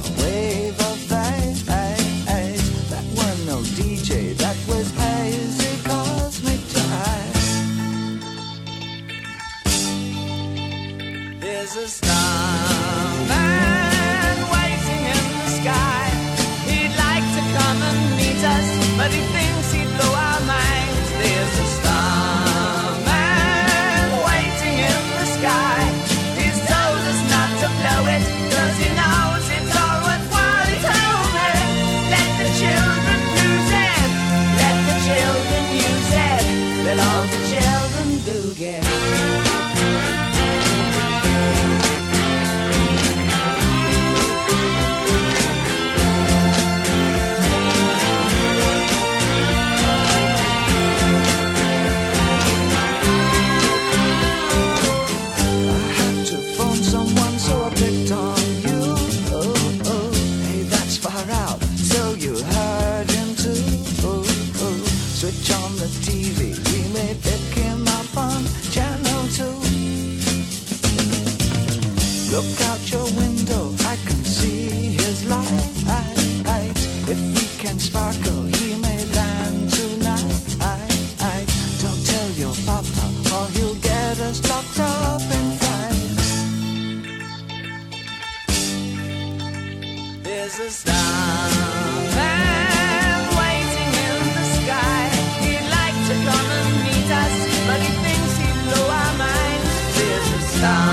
[100.64, 100.93] There's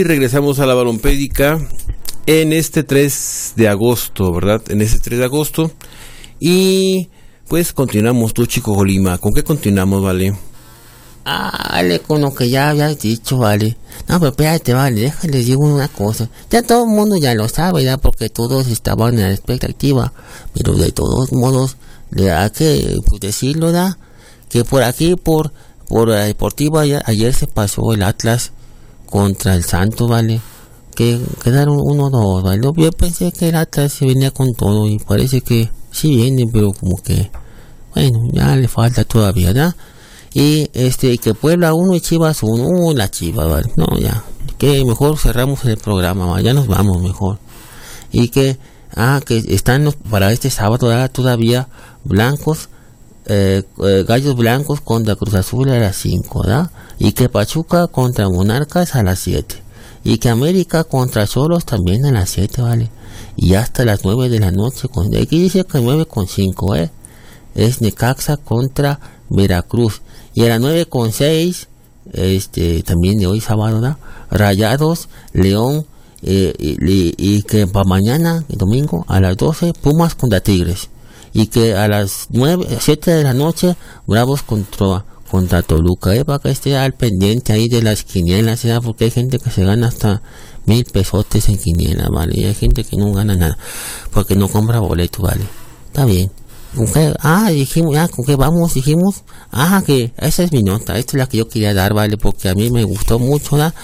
[0.00, 1.58] Y regresamos a la balompédica
[2.24, 4.62] en este 3 de agosto, ¿verdad?
[4.70, 5.72] En este 3 de agosto.
[6.38, 7.10] Y
[7.48, 9.18] pues continuamos, tú chico Colima.
[9.18, 10.34] ¿Con qué continuamos, vale?
[11.26, 13.76] Ah, vale, con lo que ya habías dicho, vale.
[14.08, 16.30] No, pero espérate, vale, déjales digo una cosa.
[16.50, 20.14] Ya todo el mundo ya lo sabe, ya, porque todos estaban en la expectativa.
[20.54, 21.76] Pero de todos modos,
[22.10, 23.98] le da que pues, decirlo, da.
[24.48, 25.52] Que por aquí, por,
[25.88, 28.52] por la deportiva, ayer, ayer se pasó el Atlas
[29.10, 30.40] contra el Santo, vale.
[30.94, 32.62] Que quedaron 1-2, vale.
[32.76, 36.72] Yo pensé que el Atlas se venía con todo y parece que sí viene, pero
[36.72, 37.30] como que,
[37.94, 39.74] bueno, ya le falta todavía, ¿verdad?
[40.32, 44.22] y este que Puebla 1 y Chivas 1 uh, la Chivas vale no ya
[44.58, 46.40] que mejor cerramos el programa ¿va?
[46.40, 47.38] ya nos vamos mejor
[48.12, 48.56] y que
[48.94, 51.10] ah que están para este sábado ¿verdad?
[51.10, 51.68] todavía
[52.04, 52.68] blancos
[53.30, 56.70] eh, eh, gallos blancos contra Cruz Azul a las 5 ¿verdad?
[56.98, 59.62] y que Pachuca contra Monarcas a las 7
[60.04, 62.90] y que América contra Solos también a las 7 vale
[63.36, 66.90] y hasta las 9 de la noche con aquí dice que 9 con 5 eh
[67.54, 70.02] es Necaxa contra Veracruz.
[70.34, 71.68] Y a las 9 con 6,
[72.12, 73.96] este, también de hoy sábado, ¿verdad?
[74.30, 75.86] Rayados, León,
[76.22, 80.90] eh, y, que para mañana, domingo, a las 12, Pumas contra Tigres.
[81.32, 83.76] Y que a las 9, 7 de la noche,
[84.06, 86.24] Bravos contra, contra Toluca, ¿eh?
[86.24, 88.82] Para que esté al pendiente ahí de las quinielas, ¿verdad?
[88.82, 90.22] Porque hay gente que se gana hasta
[90.66, 92.32] mil pesotes en quinielas, ¿vale?
[92.36, 93.58] Y hay gente que no gana nada,
[94.12, 95.44] porque no compra boleto, ¿vale?
[95.86, 96.30] Está bien.
[96.74, 96.88] ¿Con?
[97.20, 98.74] Ah, dijimos, ya, ¿con qué vamos?
[98.74, 102.16] Dijimos, ah, que esa es mi nota, esta es la que yo quería dar, ¿vale?
[102.16, 103.74] Porque a mí me gustó mucho, ¿verdad?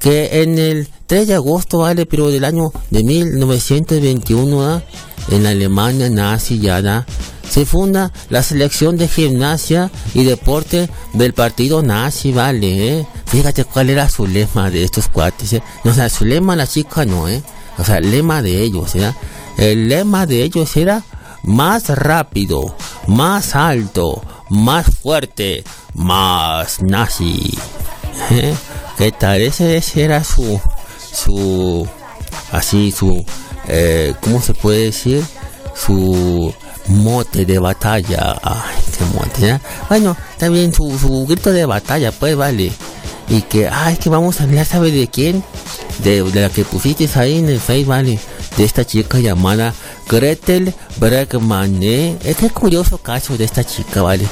[0.00, 2.06] Que en el 3 de agosto, ¿vale?
[2.06, 4.84] Pero del año de 1921, ¿verdad?
[5.28, 7.06] En la Alemania nazi, ya, ¿verdad?
[7.48, 12.98] Se funda la selección de gimnasia y deporte del partido nazi, ¿vale?
[12.98, 13.06] ¿eh?
[13.26, 15.62] Fíjate cuál era su lema de estos cuates, ¿eh?
[15.84, 17.42] No, o sea, su lema la chica no, ¿eh?
[17.78, 19.12] O sea, el lema de ellos, ¿eh?
[19.56, 21.02] El lema de ellos era
[21.42, 22.74] más rápido,
[23.06, 25.64] más alto, más fuerte,
[25.94, 27.56] más nazi.
[28.30, 28.54] ¿Eh?
[28.98, 29.40] ¿Qué tal?
[29.40, 30.60] Ese, ese era su,
[31.12, 31.86] su,
[32.50, 33.24] así, su,
[33.68, 35.24] eh, ¿cómo se puede decir?
[35.74, 36.52] Su
[36.88, 38.38] mote de batalla.
[38.42, 38.76] Ay,
[39.14, 39.60] mote, ¿ya?
[39.88, 42.72] Bueno, también su, su grito de batalla, pues vale.
[43.28, 45.42] Y que, ay, que vamos a hablar, ¿sabe de quién?
[46.04, 48.20] De, la que pusiste ahí en el Face, vale.
[48.56, 49.74] de esta chica llamada
[50.08, 52.16] Gretel Bregman, ¿eh?
[52.24, 54.26] Es que curioso caso de esta chica, ¿vale?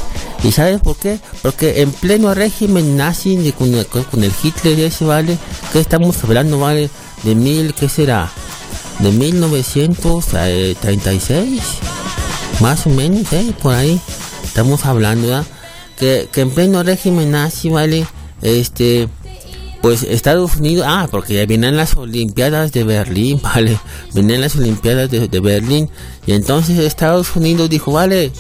[0.45, 1.19] ¿Y sabes por qué?
[1.43, 5.39] Porque en pleno régimen nazi con, con el Hitler ese, ¿vale?
[5.73, 6.89] Que estamos hablando, ¿vale?
[7.25, 8.31] De mil, ¿qué será?
[9.01, 11.63] De 1936,
[12.61, 13.53] más o menos, ¿eh?
[13.63, 14.01] Por ahí
[14.45, 15.45] estamos hablando.
[15.99, 18.05] Que, que en pleno régimen nazi, ¿vale?
[18.43, 19.09] Este,
[19.85, 23.79] pues Estados Unidos, ah, porque ya vienen las Olimpiadas de Berlín, vale,
[24.15, 25.91] vienen las Olimpiadas de, de Berlín,
[26.27, 28.33] y entonces Estados Unidos dijo, vale,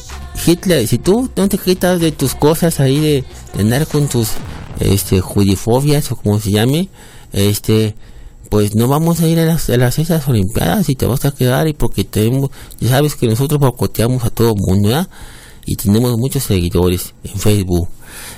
[0.46, 4.30] Hitler, si tú no te quitas de tus cosas ahí de, de andar con tus,
[4.80, 6.88] este, judifobias o como se llame,
[7.34, 7.94] este,
[8.54, 11.32] pues no vamos a ir a las, a las esas Olimpiadas y te vas a
[11.32, 15.08] quedar y porque tenemos, ya sabes que nosotros boicoteamos a todo mundo, ¿verdad?
[15.66, 17.88] Y tenemos muchos seguidores en Facebook.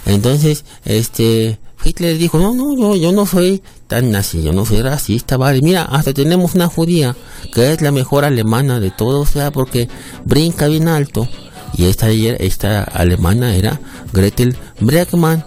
[0.06, 4.80] Entonces, este, Hitler dijo, no, no, yo, yo no soy tan nazi, yo no soy
[4.80, 5.60] racista, vale.
[5.60, 7.14] Mira, hasta tenemos una judía
[7.52, 9.86] que es la mejor alemana de todos, o sea, porque
[10.24, 11.28] brinca bien alto.
[11.74, 13.82] Y esta, esta alemana era
[14.14, 15.44] Gretel Bregman.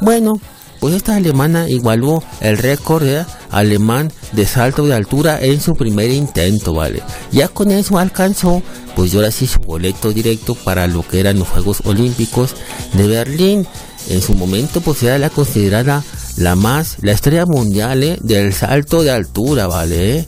[0.00, 0.38] Bueno,
[0.78, 3.26] pues esta alemana igualó el récord ¿verdad?
[3.58, 7.02] Alemán de salto de altura en su primer intento, ¿vale?
[7.32, 8.62] Ya con eso alcanzó,
[8.96, 12.54] pues ahora sí su boleto directo para lo que eran los Juegos Olímpicos
[12.92, 13.66] de Berlín.
[14.10, 16.04] En su momento, pues era la considerada
[16.36, 18.18] la más, la estrella mundial ¿eh?
[18.20, 20.26] del salto de altura, ¿vale?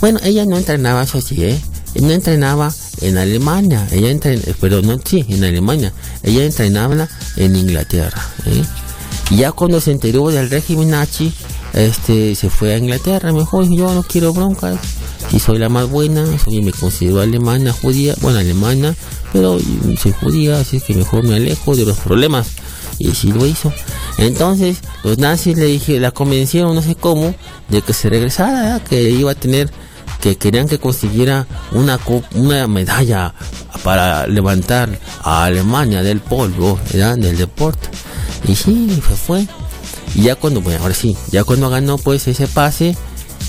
[0.00, 1.60] Bueno, ella no entrenaba eso sí, ¿eh?
[1.94, 5.92] No entrenaba en Alemania, ella entrenaba, pero no, sí, en Alemania,
[6.22, 8.64] ella entrenaba en Inglaterra, ¿eh?
[9.36, 11.32] Ya cuando se enteró del régimen nazi,
[11.74, 14.78] este, se fue a Inglaterra, mejor yo no quiero broncas,
[15.30, 18.94] si soy la más buena, me considero alemana, judía, bueno, alemana,
[19.32, 19.58] pero
[19.98, 22.48] soy judía, así que mejor me alejo de los problemas.
[22.98, 23.72] Y sí lo hizo.
[24.18, 27.34] Entonces, los nazis le dije, la convencieron, no sé cómo,
[27.68, 29.70] de que se regresara, que iba a tener,
[30.20, 31.98] que querían que consiguiera una,
[32.34, 33.34] una medalla
[33.82, 37.88] para levantar a Alemania del polvo, del deporte.
[38.46, 39.46] Y sí, se fue.
[40.14, 42.96] Y ya cuando, bueno, ahora sí, ya cuando ganó pues ese pase,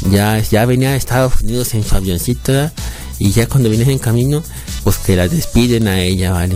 [0.09, 2.71] ya, ya venía a Estados Unidos en su avioncito,
[3.19, 4.43] y ya cuando vienes en camino,
[4.83, 6.55] pues que la despiden a ella, ¿vale?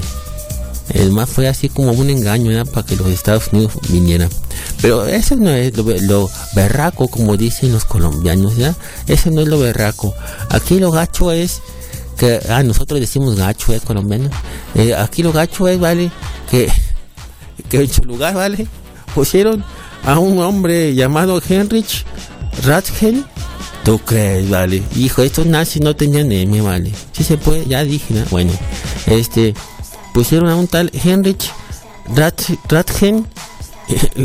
[0.94, 2.66] El más fue así como un engaño.
[2.66, 4.30] Para que los Estados Unidos vinieran.
[4.82, 8.76] Pero eso no es lo, lo berraco, como dicen los colombianos, ¿ya?
[9.08, 10.14] Eso no es lo berraco.
[10.50, 11.62] Aquí lo gacho es
[12.18, 14.30] que, ah, nosotros decimos gacho, ¿eh, colombiano?
[14.76, 16.12] Eh, aquí lo gacho es, ¿vale?
[16.50, 16.72] Que,
[17.70, 18.68] que en su lugar, ¿vale?
[19.14, 19.64] Pusieron
[20.08, 22.06] a un hombre llamado Heinrich
[22.64, 23.26] Ratgen.
[23.84, 24.82] ¿Tú crees, vale?
[24.96, 26.94] Hijo, estos nazis no tenían M, vale.
[27.12, 28.24] Si se puede, ya dije, ¿no?
[28.32, 28.54] Bueno,
[29.08, 29.54] este,
[30.14, 31.52] pusieron a un tal Heinrich
[32.16, 33.28] Rat, Ratgen.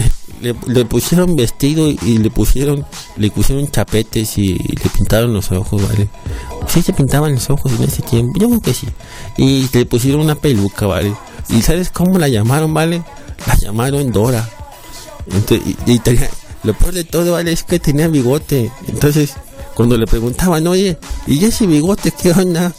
[0.66, 2.85] Le, pusieron vestido y le pusieron,
[3.16, 6.09] le pusieron chapetes y, le pintaron los ojos, vale.
[6.66, 8.89] Sí se pintaban los ojos en ese tiempo, yo creo que sí.
[9.37, 11.14] Y le pusieron una peluca, vale.
[11.49, 13.05] ¿Y sabes cómo la llamaron, vale?
[13.47, 14.49] La llamaron Dora.
[15.26, 16.00] Entonces, y,
[16.64, 18.70] lo peor de todo, es que tenía bigote.
[18.88, 19.34] Entonces,
[19.74, 22.72] cuando le preguntaban, oye, ¿y ese bigote qué onda?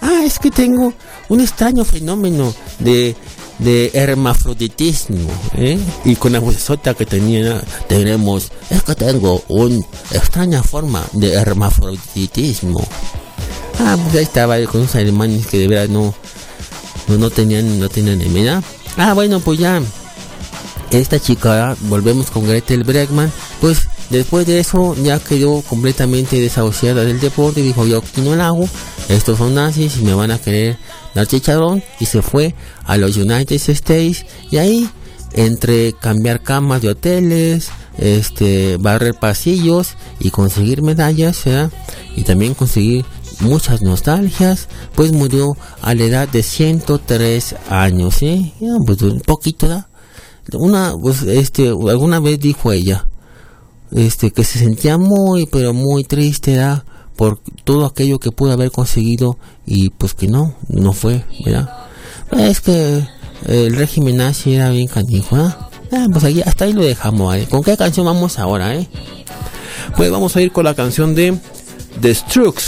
[0.00, 0.92] Ah, es que tengo
[1.28, 3.16] un extraño fenómeno de,
[3.58, 5.78] de hermafroditismo, ¿eh?
[6.04, 12.86] Y con la vocesota que tenía, tenemos, es que tengo una extraña forma de hermafroditismo.
[13.80, 16.14] Ah, pues ahí estaba con unos alemanes que de verdad no,
[17.08, 18.62] no, no tenían, no tenían idea.
[18.96, 19.82] Ah, bueno, pues ya,
[20.90, 27.18] esta chica, volvemos con Gretel Bregman, pues después de eso ya quedó completamente desahuciada del
[27.18, 28.68] deporte dijo yo aquí no la hago,
[29.08, 30.78] estos son nazis y me van a querer
[31.14, 34.88] dar chicharrón y se fue a los United States y ahí
[35.32, 37.68] entre cambiar camas de hoteles,
[37.98, 41.44] este barrer pasillos y conseguir medallas,
[42.16, 43.04] y también conseguir
[43.40, 48.20] muchas nostalgias, pues murió a la edad de 103 años.
[48.20, 49.86] Ya, pues un poquito, ¿verdad?
[50.52, 53.08] Una pues este alguna vez dijo ella
[53.92, 56.60] este que se sentía muy pero muy triste
[57.16, 62.60] por todo aquello que pudo haber conseguido y pues que no no fue verdad es
[62.60, 63.04] que
[63.44, 65.36] el régimen nazi era bien canijo.
[65.36, 68.88] Ah, pues aquí, hasta ahí lo dejamos con qué canción vamos ahora eh
[69.96, 71.38] Pues vamos a ir con la canción de
[72.00, 72.64] The Strokes.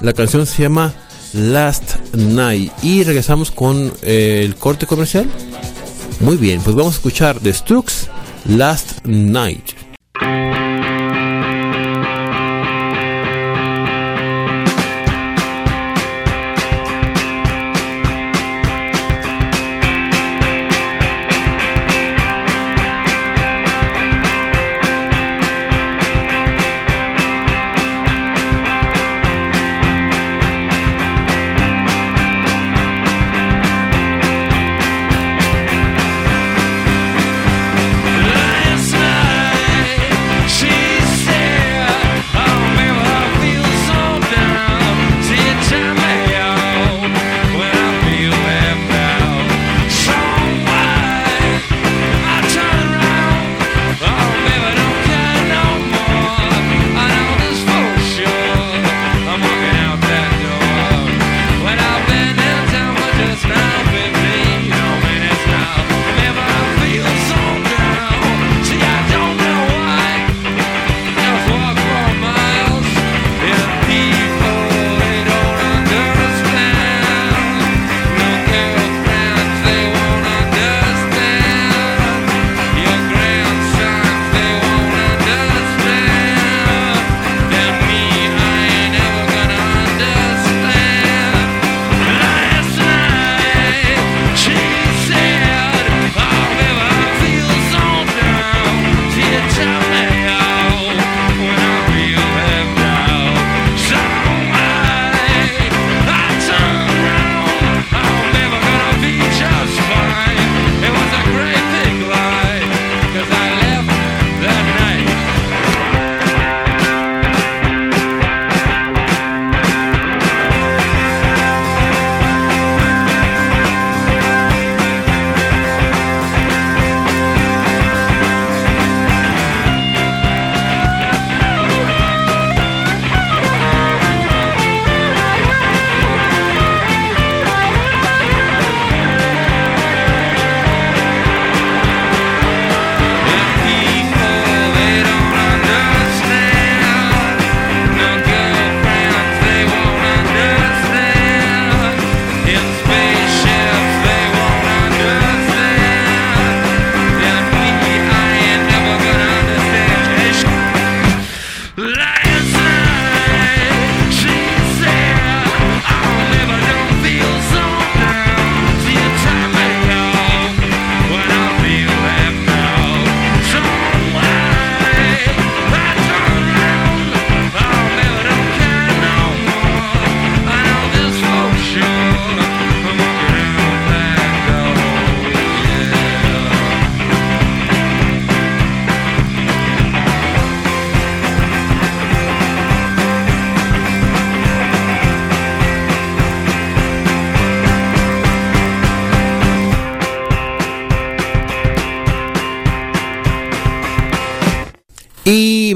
[0.00, 0.94] La canción se llama
[1.34, 2.72] Last Night.
[2.82, 5.28] Y regresamos con eh, el corte comercial.
[6.20, 8.08] Muy bien, pues vamos a escuchar The Strokes
[8.46, 9.85] Last Night.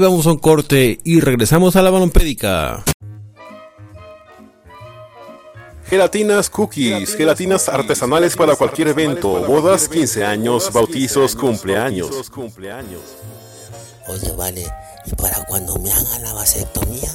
[0.01, 2.83] Vamos a un corte y regresamos a la balompédica.
[5.91, 12.31] Gelatinas Cookies, gelatinas artesanales para cualquier evento, bodas, 15 años, bautizos, cumpleaños.
[14.07, 14.65] Oye, vale,
[15.05, 17.11] ¿y para cuando me hagan la vasectomía?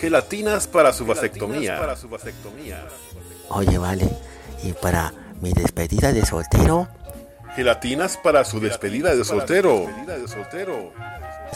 [0.00, 1.78] Gelatinas para su vasectomía.
[3.50, 4.08] Oye, vale,
[4.64, 6.88] ¿y para mi despedida de soltero?
[7.54, 9.86] Gelatinas para su despedida de soltero.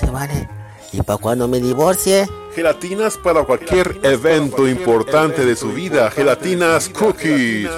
[0.00, 0.48] Oye, vale,
[0.92, 2.28] ¿y para cuando me divorcie?
[2.54, 6.10] Gelatinas para cualquier evento importante de su vida.
[6.10, 7.70] Gelatinas Cookies.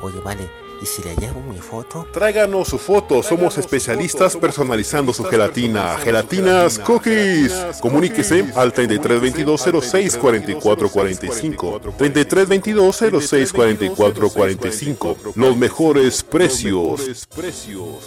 [0.00, 0.48] Oye, vale,
[0.84, 2.06] ¿y si le llevo mi foto?
[2.12, 5.96] Tráiganos su foto, somos especialistas personalizando su gelatina.
[5.98, 7.52] Gelatinas Cookies.
[7.80, 11.80] Comuníquese al 3322 06 44 45.
[11.96, 15.16] 3322 06 44 45.
[15.34, 17.26] Los mejores precios.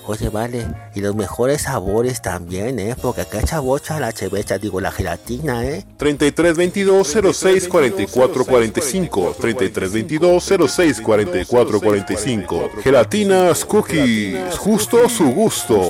[0.05, 2.95] Oye, vale, y los mejores sabores también, ¿eh?
[3.01, 5.83] Porque acá echa bocha la chevecha, digo, la gelatina, ¿eh?
[5.97, 7.67] 3322 06
[12.67, 12.83] 44 45.
[12.83, 12.83] 3322 06 44 45.
[12.83, 14.57] Gelatinas Cookies.
[14.57, 15.89] Justo su gusto.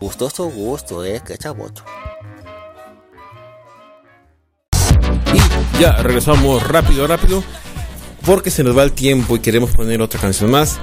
[0.00, 1.20] Gustó su gusto, ¿eh?
[1.24, 1.84] Que echa bocha.
[5.34, 7.42] Y ya regresamos rápido, rápido,
[8.24, 10.78] porque se nos va el tiempo y queremos poner otra canción más.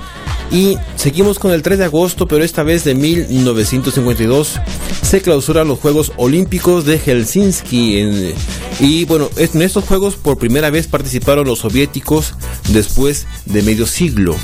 [0.52, 4.60] Y seguimos con el 3 de agosto, pero esta vez de 1952
[5.02, 8.00] se clausuran los Juegos Olímpicos de Helsinki.
[8.00, 8.34] en-
[8.80, 12.36] y bueno, en estos Juegos por primera vez participaron los soviéticos
[12.70, 14.36] después de medio siglo.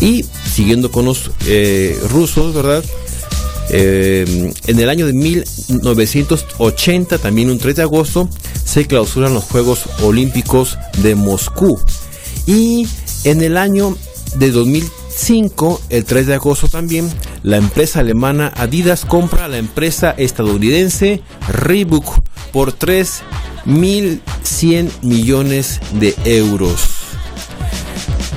[0.00, 2.82] Y siguiendo con los eh, rusos, ¿verdad?
[3.72, 8.28] Eh, en el año de 1980, también un 3 de agosto,
[8.64, 11.78] se clausuran los Juegos Olímpicos de Moscú.
[12.46, 12.88] Y
[13.24, 13.96] en el año
[14.36, 17.08] de 2005, el 3 de agosto también,
[17.42, 26.99] la empresa alemana Adidas compra a la empresa estadounidense Reebok por 3.100 millones de euros.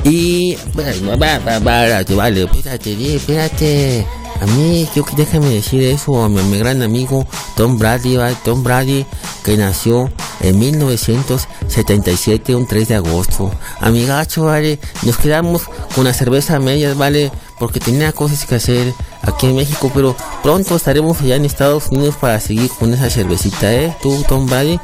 [0.04, 0.58] Y...
[0.74, 4.06] Bueno, va, va, va, vale, espérate, espérate.
[4.42, 7.26] A mí, yo déjame decir eso a mi, mi gran amigo
[7.56, 8.36] Tom Brady, ¿vale?
[8.44, 9.06] Tom Brady,
[9.44, 13.52] que nació en 1977, un 3 de agosto.
[13.80, 15.62] Amigacho, vale, nos quedamos
[15.96, 20.76] con la cerveza a vale, porque tenía cosas que hacer aquí en México, pero pronto
[20.76, 23.96] estaremos allá en Estados Unidos para seguir con esa cervecita, ¿eh?
[24.02, 24.78] Tú, Tom Brady,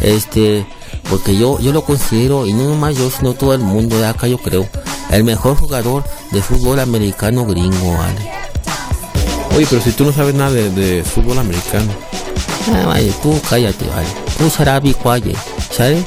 [0.00, 0.64] este,
[1.10, 4.28] porque yo, yo lo considero, y no nomás yo, sino todo el mundo de acá,
[4.28, 4.66] yo creo,
[5.10, 8.30] el mejor jugador de fútbol americano gringo, ¿vale?
[9.56, 11.92] Oye, pero si tú no sabes nada de, de fútbol americano.
[12.72, 14.06] Ah, vale, tú cállate, vale.
[14.38, 15.34] Tú Sarabi Cuaye,
[15.70, 16.04] ¿sabes?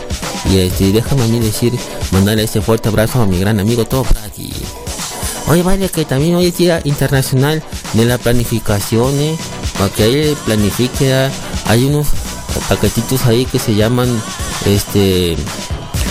[0.50, 1.74] Y este, déjame a mí decir,
[2.12, 4.54] mandarle este fuerte abrazo a mi gran amigo Tom Brady.
[5.48, 7.62] Oye, vale, que también hoy es Día Internacional
[7.94, 9.38] de la Planificación, ¿eh?
[9.78, 11.30] Para que ahí planifique, ah,
[11.66, 12.08] hay unos
[12.70, 14.10] paquetitos ahí que se llaman,
[14.66, 15.36] este,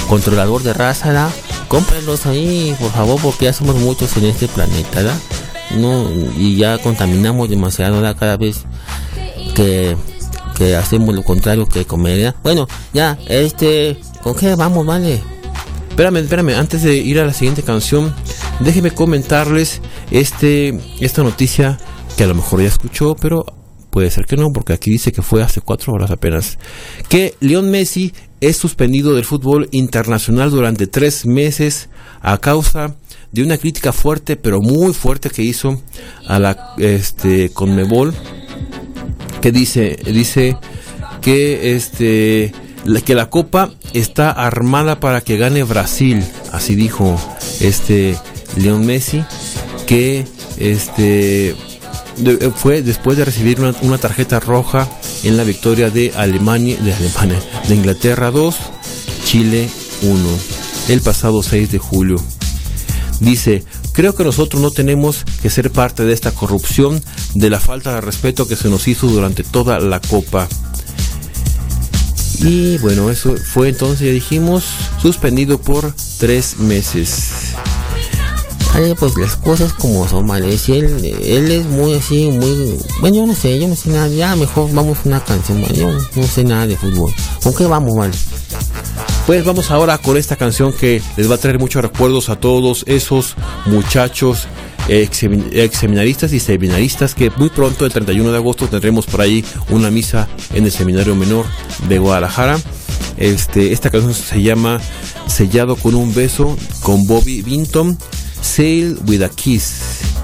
[0.09, 1.31] controlador de raza, ¿verdad?
[1.69, 5.19] Cómprenlos ahí, por favor, porque ya somos muchos en este planeta.
[5.77, 8.03] No, y ya contaminamos demasiado.
[8.15, 8.65] Cada vez
[9.55, 9.97] que,
[10.57, 12.35] que hacemos lo contrario que ¿verdad?
[12.43, 15.21] Bueno, ya, este, ¿con qué vamos, vale?
[15.89, 18.15] Espérame, espérame, antes de ir a la siguiente canción,
[18.61, 19.81] déjeme comentarles
[20.11, 21.79] este, esta noticia
[22.17, 23.45] que a lo mejor ya escuchó, pero
[23.91, 26.59] puede ser que no, porque aquí dice que fue hace cuatro horas apenas.
[27.09, 31.89] Que León Messi es suspendido del fútbol internacional durante tres meses
[32.21, 32.97] a causa
[33.31, 35.81] de una crítica fuerte, pero muy fuerte que hizo
[36.27, 38.13] a la este Conmebol,
[39.41, 40.57] que dice, dice
[41.21, 42.53] que este
[43.05, 47.17] que la copa está armada para que gane Brasil, así dijo
[47.61, 48.19] este
[48.57, 49.25] León Messi,
[49.87, 50.27] que
[50.59, 51.55] este
[52.17, 54.89] de- fue después de recibir una, una tarjeta roja
[55.23, 58.57] en la victoria de Alemania, de Alemania, de Inglaterra 2,
[59.25, 59.69] Chile
[60.03, 60.29] 1,
[60.89, 62.17] el pasado 6 de julio.
[63.21, 67.01] Dice, creo que nosotros no tenemos que ser parte de esta corrupción,
[67.35, 70.49] de la falta de respeto que se nos hizo durante toda la copa.
[72.41, 74.65] Y bueno, eso fue entonces, ya dijimos,
[75.01, 77.55] suspendido por tres meses.
[78.73, 80.57] Vale, pues las cosas como son, vale.
[80.57, 82.79] Si él, él es muy así, muy.
[83.01, 84.09] Bueno, yo no sé, yo no sé nada.
[84.09, 85.75] Ya mejor vamos una canción, vale.
[85.77, 87.13] Yo no sé nada de fútbol.
[87.43, 88.15] ¿Con qué vamos, vale?
[89.27, 92.85] Pues vamos ahora con esta canción que les va a traer muchos recuerdos a todos
[92.89, 94.49] esos muchachos
[94.89, 99.45] ex ex seminaristas y seminaristas que muy pronto, el 31 de agosto, tendremos por ahí
[99.71, 101.47] una misa en el Seminario Menor
[101.89, 102.59] de Guadalajara.
[103.17, 104.81] Este, esta canción se llama
[105.27, 107.99] Sellado con un beso con Bobby Vinton,
[108.43, 109.65] Sail with a Kiss,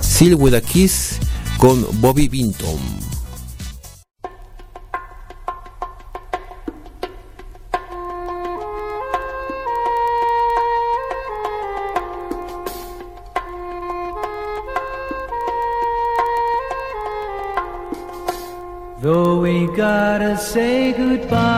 [0.03, 1.19] Sail with a Kiss
[1.59, 2.79] con Bobby Vinton.
[19.01, 21.58] Though we gotta say goodbye.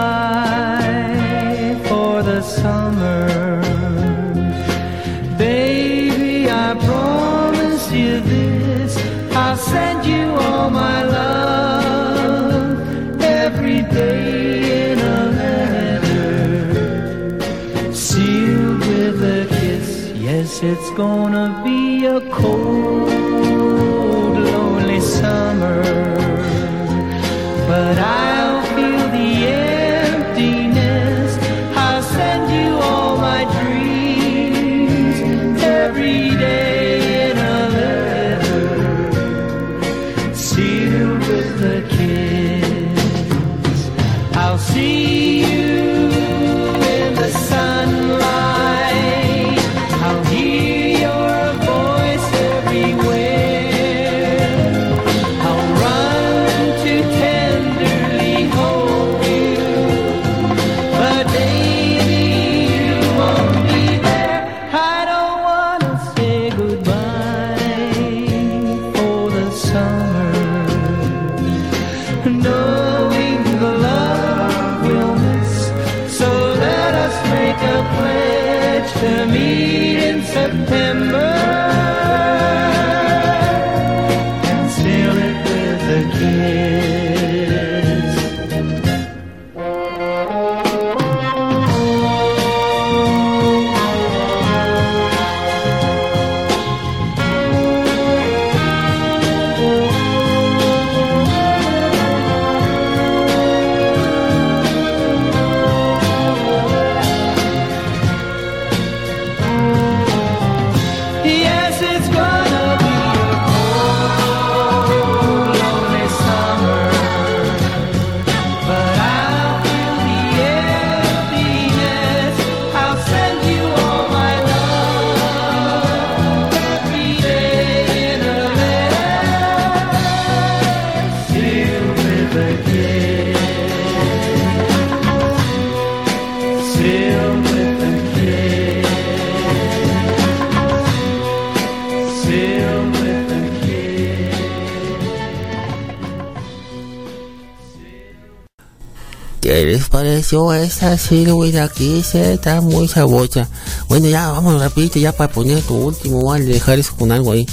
[150.63, 152.03] Esa silueta aquí?
[152.03, 153.49] Se está muy sabrosa.
[153.89, 157.47] Bueno, ya vamos rapidito ya para poner tu último, vale, dejar eso con algo ahí.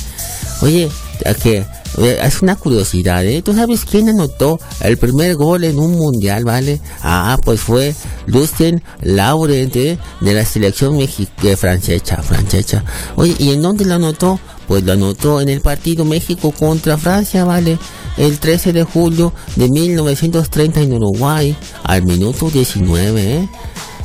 [0.62, 0.90] Oye,
[1.42, 1.66] que
[1.98, 3.42] eh, es una curiosidad, ¿eh?
[3.42, 6.80] ¿Tú sabes quién anotó el primer gol en un mundial, vale?
[7.02, 7.96] Ah, pues fue
[8.28, 9.98] Lucien Laurent, ¿eh?
[10.22, 12.84] de la selección mexi eh, francesa, francesa.
[13.16, 14.40] Oye, ¿y en dónde lo anotó?
[14.68, 17.78] Pues lo anotó en el partido México contra Francia, ¿vale?
[18.18, 23.50] El 13 de julio de 1930 en Uruguay, al minuto 19, ¿eh?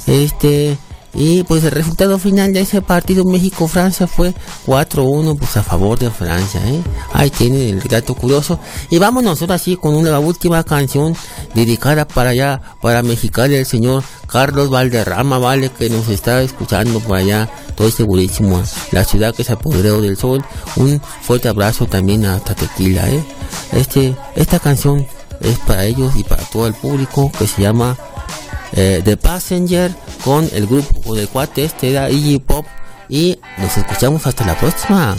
[0.06, 0.76] Este,
[1.14, 4.34] y pues el resultado final de ese partido México-Francia fue
[4.66, 6.80] 4-1 pues a favor de Francia, ¿eh?
[7.12, 8.58] Ahí tienen el dato curioso.
[8.88, 11.14] Y vámonos ahora sí con una última canción
[11.54, 17.18] dedicada para allá, para Mexicali, el señor Carlos Valderrama, vale, que nos está escuchando por
[17.18, 20.42] allá, estoy segurísimo, la ciudad que se apoderó del sol.
[20.76, 23.22] Un fuerte abrazo también hasta Tequila, ¿eh?
[23.72, 25.06] Este, esta canción
[25.40, 27.98] es para ellos y para todo el público que se llama
[28.72, 29.90] eh, The Passenger
[30.24, 32.66] con el grupo de cuate este era Iggy Pop
[33.08, 35.16] y nos escuchamos hasta la próxima.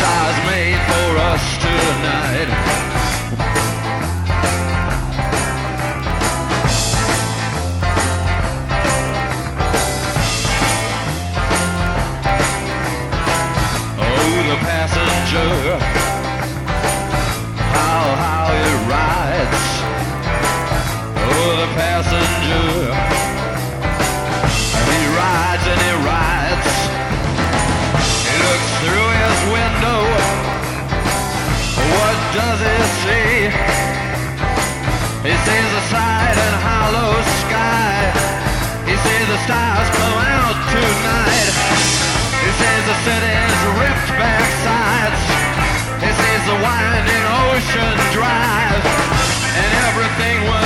[0.00, 0.47] fantasma.
[39.48, 41.54] stars blow out tonight.
[42.44, 45.24] This is the city's ripped back sides.
[46.04, 48.84] This is the winding ocean drive.
[49.56, 50.57] And everything will